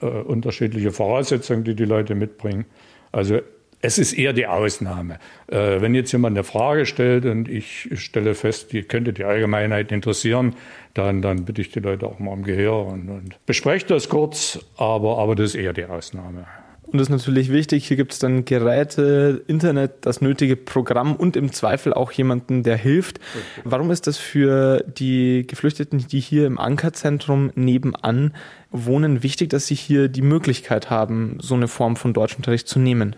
Äh, 0.00 0.06
unterschiedliche 0.06 0.90
Voraussetzungen, 0.90 1.64
die 1.64 1.74
die 1.74 1.84
Leute 1.84 2.14
mitbringen. 2.14 2.64
Also 3.12 3.40
es 3.82 3.98
ist 3.98 4.12
eher 4.12 4.32
die 4.32 4.46
Ausnahme. 4.46 5.18
Äh, 5.48 5.80
wenn 5.80 5.94
jetzt 5.94 6.12
jemand 6.12 6.36
eine 6.36 6.44
Frage 6.44 6.86
stellt 6.86 7.26
und 7.26 7.48
ich 7.48 7.90
stelle 7.94 8.34
fest, 8.34 8.72
die 8.72 8.82
könnte 8.84 9.12
die 9.12 9.24
Allgemeinheit 9.24 9.90
interessieren, 9.92 10.54
dann, 10.94 11.20
dann 11.20 11.44
bitte 11.44 11.60
ich 11.60 11.72
die 11.72 11.80
Leute 11.80 12.06
auch 12.06 12.18
mal 12.20 12.30
um 12.30 12.44
Gehör 12.44 12.86
und, 12.86 13.08
und 13.10 13.36
bespreche 13.44 13.86
das 13.86 14.08
kurz, 14.08 14.60
aber, 14.76 15.18
aber 15.18 15.34
das 15.34 15.50
ist 15.50 15.54
eher 15.56 15.72
die 15.72 15.84
Ausnahme. 15.84 16.46
Und 16.86 16.98
das 16.98 17.08
ist 17.08 17.12
natürlich 17.12 17.50
wichtig, 17.50 17.88
hier 17.88 17.96
gibt 17.96 18.12
es 18.12 18.18
dann 18.18 18.44
Geräte, 18.44 19.42
Internet, 19.46 19.92
das 20.02 20.20
nötige 20.20 20.56
Programm 20.56 21.16
und 21.16 21.36
im 21.36 21.50
Zweifel 21.50 21.94
auch 21.94 22.12
jemanden, 22.12 22.62
der 22.62 22.76
hilft. 22.76 23.18
Warum 23.64 23.90
ist 23.90 24.06
das 24.06 24.18
für 24.18 24.84
die 24.86 25.46
Geflüchteten, 25.46 26.06
die 26.06 26.20
hier 26.20 26.46
im 26.46 26.58
Ankerzentrum 26.58 27.50
nebenan 27.54 28.34
wohnen, 28.70 29.22
wichtig, 29.22 29.48
dass 29.50 29.66
sie 29.66 29.74
hier 29.74 30.08
die 30.08 30.22
Möglichkeit 30.22 30.90
haben, 30.90 31.38
so 31.40 31.54
eine 31.54 31.66
Form 31.66 31.96
von 31.96 32.12
Deutschunterricht 32.12 32.68
zu 32.68 32.78
nehmen? 32.78 33.16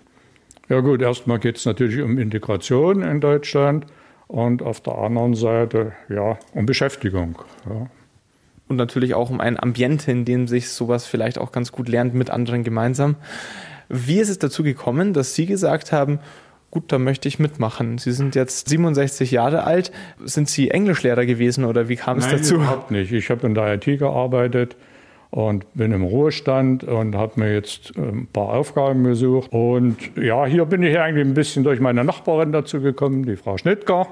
Ja 0.68 0.80
gut, 0.80 1.02
erstmal 1.02 1.38
geht 1.38 1.58
es 1.58 1.66
natürlich 1.66 2.00
um 2.00 2.18
Integration 2.18 3.02
in 3.02 3.20
Deutschland 3.20 3.86
und 4.26 4.62
auf 4.62 4.80
der 4.80 4.96
anderen 4.96 5.34
Seite 5.34 5.92
ja 6.08 6.38
um 6.52 6.66
Beschäftigung. 6.66 7.38
Ja. 7.68 7.88
Und 8.68 8.76
natürlich 8.76 9.14
auch 9.14 9.28
um 9.28 9.40
ein 9.40 9.62
Ambiente, 9.62 10.10
in 10.10 10.24
dem 10.24 10.48
sich 10.48 10.70
sowas 10.70 11.06
vielleicht 11.06 11.38
auch 11.38 11.52
ganz 11.52 11.70
gut 11.70 11.88
lernt 11.88 12.14
mit 12.14 12.30
anderen 12.30 12.64
gemeinsam. 12.64 13.16
Wie 13.90 14.18
ist 14.18 14.30
es 14.30 14.38
dazu 14.38 14.62
gekommen, 14.62 15.12
dass 15.12 15.34
Sie 15.34 15.44
gesagt 15.44 15.92
haben, 15.92 16.18
gut, 16.70 16.90
da 16.90 16.98
möchte 16.98 17.28
ich 17.28 17.38
mitmachen. 17.38 17.98
Sie 17.98 18.12
sind 18.12 18.34
jetzt 18.34 18.68
67 18.70 19.30
Jahre 19.30 19.64
alt. 19.64 19.92
Sind 20.24 20.48
Sie 20.48 20.70
Englischlehrer 20.70 21.26
gewesen 21.26 21.64
oder 21.64 21.88
wie 21.88 21.96
kam 21.96 22.18
es 22.18 22.26
Nein, 22.26 22.38
dazu? 22.38 22.54
Überhaupt 22.56 22.90
nicht. 22.90 23.12
Ich 23.12 23.28
habe 23.28 23.46
in 23.46 23.54
der 23.54 23.74
IT 23.74 23.84
gearbeitet 23.98 24.76
und 25.34 25.66
bin 25.74 25.90
im 25.90 26.04
Ruhestand 26.04 26.84
und 26.84 27.16
habe 27.16 27.40
mir 27.40 27.52
jetzt 27.52 27.92
ähm, 27.96 28.20
ein 28.20 28.26
paar 28.28 28.50
Aufgaben 28.50 29.02
gesucht. 29.02 29.50
Und 29.52 29.96
ja, 30.16 30.46
hier 30.46 30.64
bin 30.64 30.84
ich 30.84 30.96
eigentlich 30.96 31.26
ein 31.26 31.34
bisschen 31.34 31.64
durch 31.64 31.80
meine 31.80 32.04
Nachbarin 32.04 32.52
dazu 32.52 32.80
gekommen, 32.80 33.24
die 33.24 33.34
Frau 33.34 33.58
Schnittger, 33.58 34.06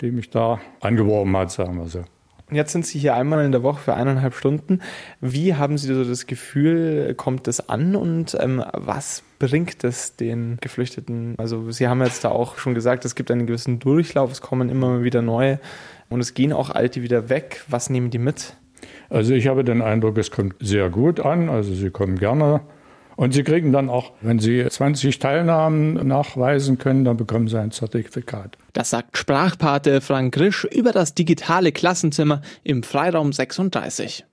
die 0.00 0.12
mich 0.12 0.30
da 0.30 0.60
angeworben 0.80 1.36
hat, 1.36 1.50
sagen 1.50 1.76
wir 1.78 1.88
so. 1.88 2.04
Jetzt 2.52 2.70
sind 2.70 2.86
Sie 2.86 3.00
hier 3.00 3.16
einmal 3.16 3.44
in 3.44 3.50
der 3.50 3.64
Woche 3.64 3.80
für 3.80 3.94
eineinhalb 3.94 4.34
Stunden. 4.34 4.78
Wie 5.20 5.54
haben 5.54 5.76
Sie 5.76 5.92
so 5.92 6.04
das 6.04 6.28
Gefühl, 6.28 7.14
kommt 7.16 7.48
es 7.48 7.68
an 7.68 7.96
und 7.96 8.36
ähm, 8.38 8.62
was 8.74 9.24
bringt 9.40 9.82
es 9.82 10.14
den 10.14 10.58
Geflüchteten? 10.60 11.34
Also 11.36 11.72
Sie 11.72 11.88
haben 11.88 12.00
jetzt 12.00 12.22
da 12.22 12.28
auch 12.28 12.58
schon 12.58 12.74
gesagt, 12.74 13.04
es 13.04 13.16
gibt 13.16 13.32
einen 13.32 13.46
gewissen 13.46 13.80
Durchlauf, 13.80 14.30
es 14.30 14.40
kommen 14.40 14.68
immer 14.68 15.02
wieder 15.02 15.20
neue 15.20 15.58
und 16.10 16.20
es 16.20 16.32
gehen 16.32 16.52
auch 16.52 16.70
alte 16.70 17.02
wieder 17.02 17.28
weg. 17.28 17.64
Was 17.66 17.90
nehmen 17.90 18.10
die 18.10 18.18
mit? 18.18 18.54
Also 19.10 19.34
ich 19.34 19.46
habe 19.46 19.64
den 19.64 19.82
Eindruck, 19.82 20.18
es 20.18 20.30
kommt 20.30 20.54
sehr 20.60 20.90
gut 20.90 21.20
an. 21.20 21.48
Also 21.48 21.74
sie 21.74 21.90
kommen 21.90 22.18
gerne. 22.18 22.62
Und 23.16 23.32
sie 23.32 23.44
kriegen 23.44 23.72
dann 23.72 23.88
auch, 23.88 24.12
wenn 24.22 24.40
sie 24.40 24.66
20 24.68 25.18
Teilnahmen 25.20 26.06
nachweisen 26.06 26.78
können, 26.78 27.04
dann 27.04 27.16
bekommen 27.16 27.46
sie 27.46 27.60
ein 27.60 27.70
Zertifikat. 27.70 28.58
Das 28.72 28.90
sagt 28.90 29.16
Sprachpate 29.16 30.00
Frank 30.00 30.36
Risch 30.38 30.64
über 30.64 30.90
das 30.90 31.14
digitale 31.14 31.70
Klassenzimmer 31.70 32.42
im 32.64 32.82
Freiraum 32.82 33.32
36. 33.32 34.24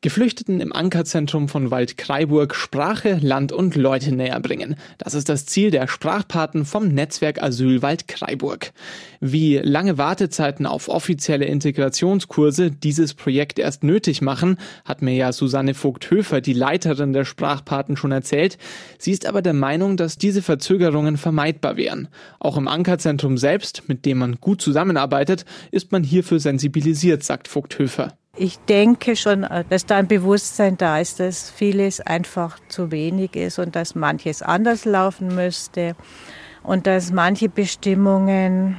Geflüchteten 0.00 0.60
im 0.60 0.72
Ankerzentrum 0.72 1.48
von 1.48 1.72
Waldkraiburg 1.72 2.54
Sprache, 2.54 3.18
Land 3.20 3.50
und 3.50 3.74
Leute 3.74 4.14
näher 4.14 4.38
bringen. 4.38 4.76
Das 4.96 5.12
ist 5.12 5.28
das 5.28 5.44
Ziel 5.44 5.72
der 5.72 5.88
Sprachpaten 5.88 6.64
vom 6.64 6.86
Netzwerk 6.86 7.42
Asyl 7.42 7.82
Waldkraiburg. 7.82 8.70
Wie 9.18 9.56
lange 9.56 9.98
Wartezeiten 9.98 10.66
auf 10.66 10.88
offizielle 10.88 11.46
Integrationskurse 11.46 12.70
dieses 12.70 13.14
Projekt 13.14 13.58
erst 13.58 13.82
nötig 13.82 14.22
machen, 14.22 14.58
hat 14.84 15.02
mir 15.02 15.14
ja 15.14 15.32
Susanne 15.32 15.74
Vogt-Höfer, 15.74 16.40
die 16.40 16.52
Leiterin 16.52 17.12
der 17.12 17.24
Sprachpaten, 17.24 17.96
schon 17.96 18.12
erzählt. 18.12 18.56
Sie 18.98 19.10
ist 19.10 19.26
aber 19.26 19.42
der 19.42 19.52
Meinung, 19.52 19.96
dass 19.96 20.16
diese 20.16 20.42
Verzögerungen 20.42 21.16
vermeidbar 21.16 21.76
wären. 21.76 22.06
Auch 22.38 22.56
im 22.56 22.68
Ankerzentrum 22.68 23.36
selbst, 23.36 23.88
mit 23.88 24.06
dem 24.06 24.18
man 24.18 24.36
gut 24.40 24.62
zusammenarbeitet, 24.62 25.44
ist 25.72 25.90
man 25.90 26.04
hierfür 26.04 26.38
sensibilisiert, 26.38 27.24
sagt 27.24 27.48
Vogt-Höfer. 27.48 28.16
Ich 28.40 28.58
denke 28.60 29.16
schon, 29.16 29.42
äh, 29.42 29.64
dass 29.68 29.84
da 29.84 29.96
ein 29.96 30.06
Bewusstsein 30.06 30.76
da 30.76 31.00
ist, 31.00 31.18
dass 31.18 31.50
vieles 31.50 32.00
einfach 32.00 32.60
zu 32.68 32.92
wenig 32.92 33.34
ist 33.34 33.58
und 33.58 33.74
dass 33.74 33.96
manches 33.96 34.42
anders 34.42 34.84
laufen 34.84 35.34
müsste 35.34 35.96
und 36.62 36.86
dass 36.86 37.10
manche 37.10 37.48
Bestimmungen 37.48 38.76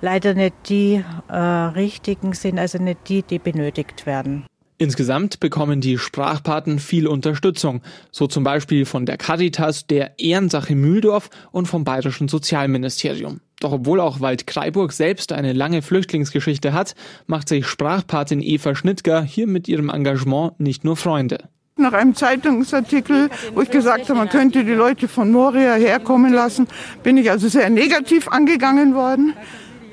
leider 0.00 0.32
nicht 0.32 0.54
die 0.70 1.04
äh, 1.28 1.36
richtigen 1.36 2.32
sind, 2.32 2.58
also 2.58 2.78
nicht 2.78 3.00
die, 3.08 3.22
die 3.22 3.38
benötigt 3.38 4.06
werden. 4.06 4.46
Insgesamt 4.78 5.40
bekommen 5.40 5.82
die 5.82 5.98
Sprachpaten 5.98 6.78
viel 6.78 7.06
Unterstützung, 7.06 7.82
so 8.10 8.26
zum 8.28 8.44
Beispiel 8.44 8.86
von 8.86 9.04
der 9.04 9.18
Caritas, 9.18 9.86
der 9.88 10.18
Ehrensache 10.18 10.74
Mühldorf 10.74 11.28
und 11.52 11.66
vom 11.66 11.84
Bayerischen 11.84 12.28
Sozialministerium. 12.28 13.42
Doch 13.60 13.72
obwohl 13.72 14.00
auch 14.00 14.20
Waldkraiburg 14.20 14.92
selbst 14.92 15.32
eine 15.32 15.52
lange 15.52 15.82
Flüchtlingsgeschichte 15.82 16.72
hat, 16.72 16.94
macht 17.26 17.48
sich 17.48 17.66
Sprachpatin 17.66 18.40
Eva 18.40 18.74
Schnittger 18.74 19.22
hier 19.22 19.46
mit 19.46 19.68
ihrem 19.68 19.90
Engagement 19.90 20.58
nicht 20.58 20.82
nur 20.82 20.96
Freunde. 20.96 21.48
Nach 21.76 21.92
einem 21.92 22.14
Zeitungsartikel, 22.14 23.28
wo 23.54 23.60
ich 23.60 23.70
gesagt 23.70 24.08
habe, 24.08 24.18
man 24.18 24.28
könnte 24.28 24.64
die 24.64 24.72
Leute 24.72 25.08
von 25.08 25.30
Moria 25.30 25.74
herkommen 25.74 26.32
lassen, 26.32 26.68
bin 27.02 27.18
ich 27.18 27.30
also 27.30 27.48
sehr 27.48 27.68
negativ 27.70 28.28
angegangen 28.28 28.94
worden. 28.94 29.34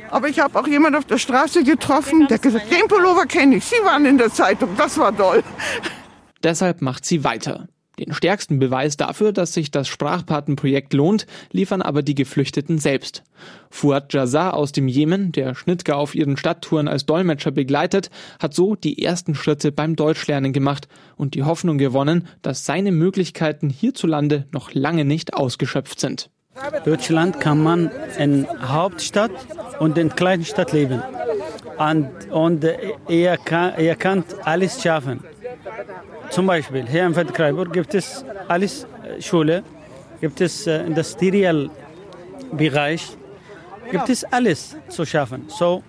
Aber 0.10 0.30
ich 0.30 0.40
habe 0.40 0.58
auch 0.58 0.68
jemand 0.68 0.96
auf 0.96 1.06
der 1.06 1.18
Straße 1.18 1.64
getroffen, 1.64 2.28
der 2.30 2.40
gesagt, 2.40 2.72
den 2.72 2.88
Pullover 2.88 3.26
kenne 3.26 3.58
ich, 3.58 3.66
Sie 3.66 3.84
waren 3.84 4.06
in 4.06 4.18
der 4.18 4.32
Zeitung, 4.32 4.70
das 4.78 4.98
war 4.98 5.16
toll. 5.16 5.44
Deshalb 6.42 6.82
macht 6.82 7.04
sie 7.06 7.26
weiter. 7.26 7.68
Den 8.00 8.14
stärksten 8.14 8.60
Beweis 8.60 8.96
dafür, 8.96 9.32
dass 9.32 9.54
sich 9.54 9.72
das 9.72 9.88
Sprachpatenprojekt 9.88 10.94
lohnt, 10.94 11.26
liefern 11.52 11.82
aber 11.82 12.04
die 12.04 12.14
Geflüchteten 12.14 12.78
selbst. 12.78 13.24
Fuad 13.72 14.14
Jazar 14.14 14.54
aus 14.54 14.72
dem 14.72 14.88
Jemen, 14.88 15.32
der 15.32 15.56
Schnittger 15.56 15.98
auf 15.98 16.14
ihren 16.14 16.38
Stadttouren 16.38 16.88
als 16.88 17.08
Dolmetscher 17.08 17.52
begleitet, 17.52 18.12
hat 18.40 18.54
so 18.54 18.76
die 18.76 19.04
ersten 19.04 19.34
Schritte 19.34 19.72
beim 19.72 19.96
Deutschlernen 19.96 20.54
gemacht 20.54 20.88
und 21.16 21.34
die 21.34 21.44
Hoffnung 21.44 21.80
gewonnen, 21.80 22.28
dass 22.44 22.66
seine 22.66 22.92
Möglichkeiten 22.92 23.70
hierzulande 23.70 24.46
noch 24.52 24.74
lange 24.74 25.04
nicht 25.04 25.34
ausgeschöpft 25.34 26.00
sind. 26.00 26.30
Deutschland 26.86 27.40
kann 27.40 27.62
man 27.62 27.92
in 28.18 28.48
Hauptstadt 28.62 29.32
und 29.80 29.98
in 29.98 30.10
kleinen 30.10 30.46
Stadt 30.46 30.72
leben. 30.72 31.02
Und, 31.78 32.10
und 32.32 32.66
er, 33.08 33.38
kann, 33.38 33.74
er 33.76 33.96
kann 33.96 34.24
alles 34.44 34.82
schaffen. 34.82 35.20
Zum 36.30 36.48
Beispiel 36.48 36.88
hier 36.88 37.06
in 37.06 37.14
Feldkreiburg 37.14 37.74
gibt 37.74 37.94
es 37.96 38.24
alles 38.48 38.84
äh, 38.84 39.22
Schule, 39.22 39.64
gibt 40.22 40.40
es 40.42 40.68
äh, 40.68 40.86
Industrialbereich, 40.86 43.18
gibt 43.92 44.10
es 44.10 44.24
alles 44.26 44.76
zu 44.90 45.06
schaffen. 45.06 45.46
So, 45.48 45.84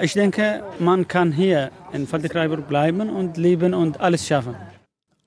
ich 0.00 0.12
denke, 0.12 0.62
man 0.78 1.08
kann 1.08 1.32
hier 1.32 1.70
in 1.92 2.06
Feldkreiburg 2.06 2.68
bleiben 2.68 3.10
und 3.10 3.36
leben 3.36 3.74
und 3.74 4.00
alles 4.00 4.24
schaffen. 4.26 4.54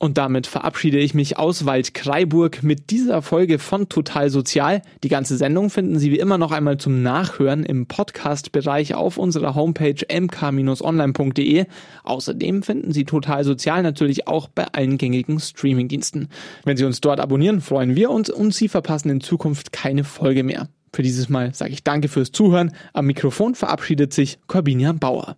Und 0.02 0.18
damit 0.18 0.48
verabschiede 0.48 0.98
ich 0.98 1.14
mich 1.14 1.38
aus 1.38 1.68
Waldkraiburg 1.68 2.64
mit 2.64 2.90
dieser 2.90 3.22
Folge 3.22 3.60
von 3.60 3.88
Total 3.88 4.32
Sozial. 4.32 4.82
Die 5.04 5.10
ganze 5.10 5.38
Sendung 5.38 5.70
finden 5.70 6.00
Sie 6.00 6.10
wie 6.10 6.18
immer 6.18 6.40
noch 6.40 6.52
einmal 6.52 6.78
zum 6.78 7.04
Nachhören 7.04 7.64
im 7.64 7.86
Podcast-Bereich 7.86 8.96
auf 8.96 9.20
unserer 9.20 9.54
Homepage 9.54 10.04
mk-online.de. 10.12 11.66
Außerdem 12.04 12.64
finden 12.64 12.94
Sie 12.94 13.06
Total 13.06 13.44
Sozial 13.44 13.84
natürlich 13.84 14.28
auch 14.28 14.48
bei 14.48 14.66
allen 14.74 14.98
gängigen 14.98 15.40
Streamingdiensten. 15.40 16.30
Wenn 16.66 16.78
Sie 16.78 16.86
uns 16.86 17.00
dort 17.00 17.20
abonnieren, 17.20 17.62
freuen 17.62 17.96
wir 17.96 18.10
uns 18.10 18.32
und 18.32 18.56
Sie 18.56 18.70
verpassen 18.70 19.12
in 19.12 19.22
Zukunft 19.22 19.72
keine 19.72 20.04
Folge 20.04 20.42
mehr. 20.42 20.68
Für 20.92 21.04
dieses 21.04 21.30
Mal 21.30 21.54
sage 21.54 21.74
ich 21.74 21.84
danke 21.84 22.08
fürs 22.08 22.32
Zuhören. 22.32 22.72
Am 22.94 23.06
Mikrofon 23.06 23.54
verabschiedet 23.54 24.14
sich 24.14 24.40
Corbinian 24.48 24.98
Bauer. 24.98 25.38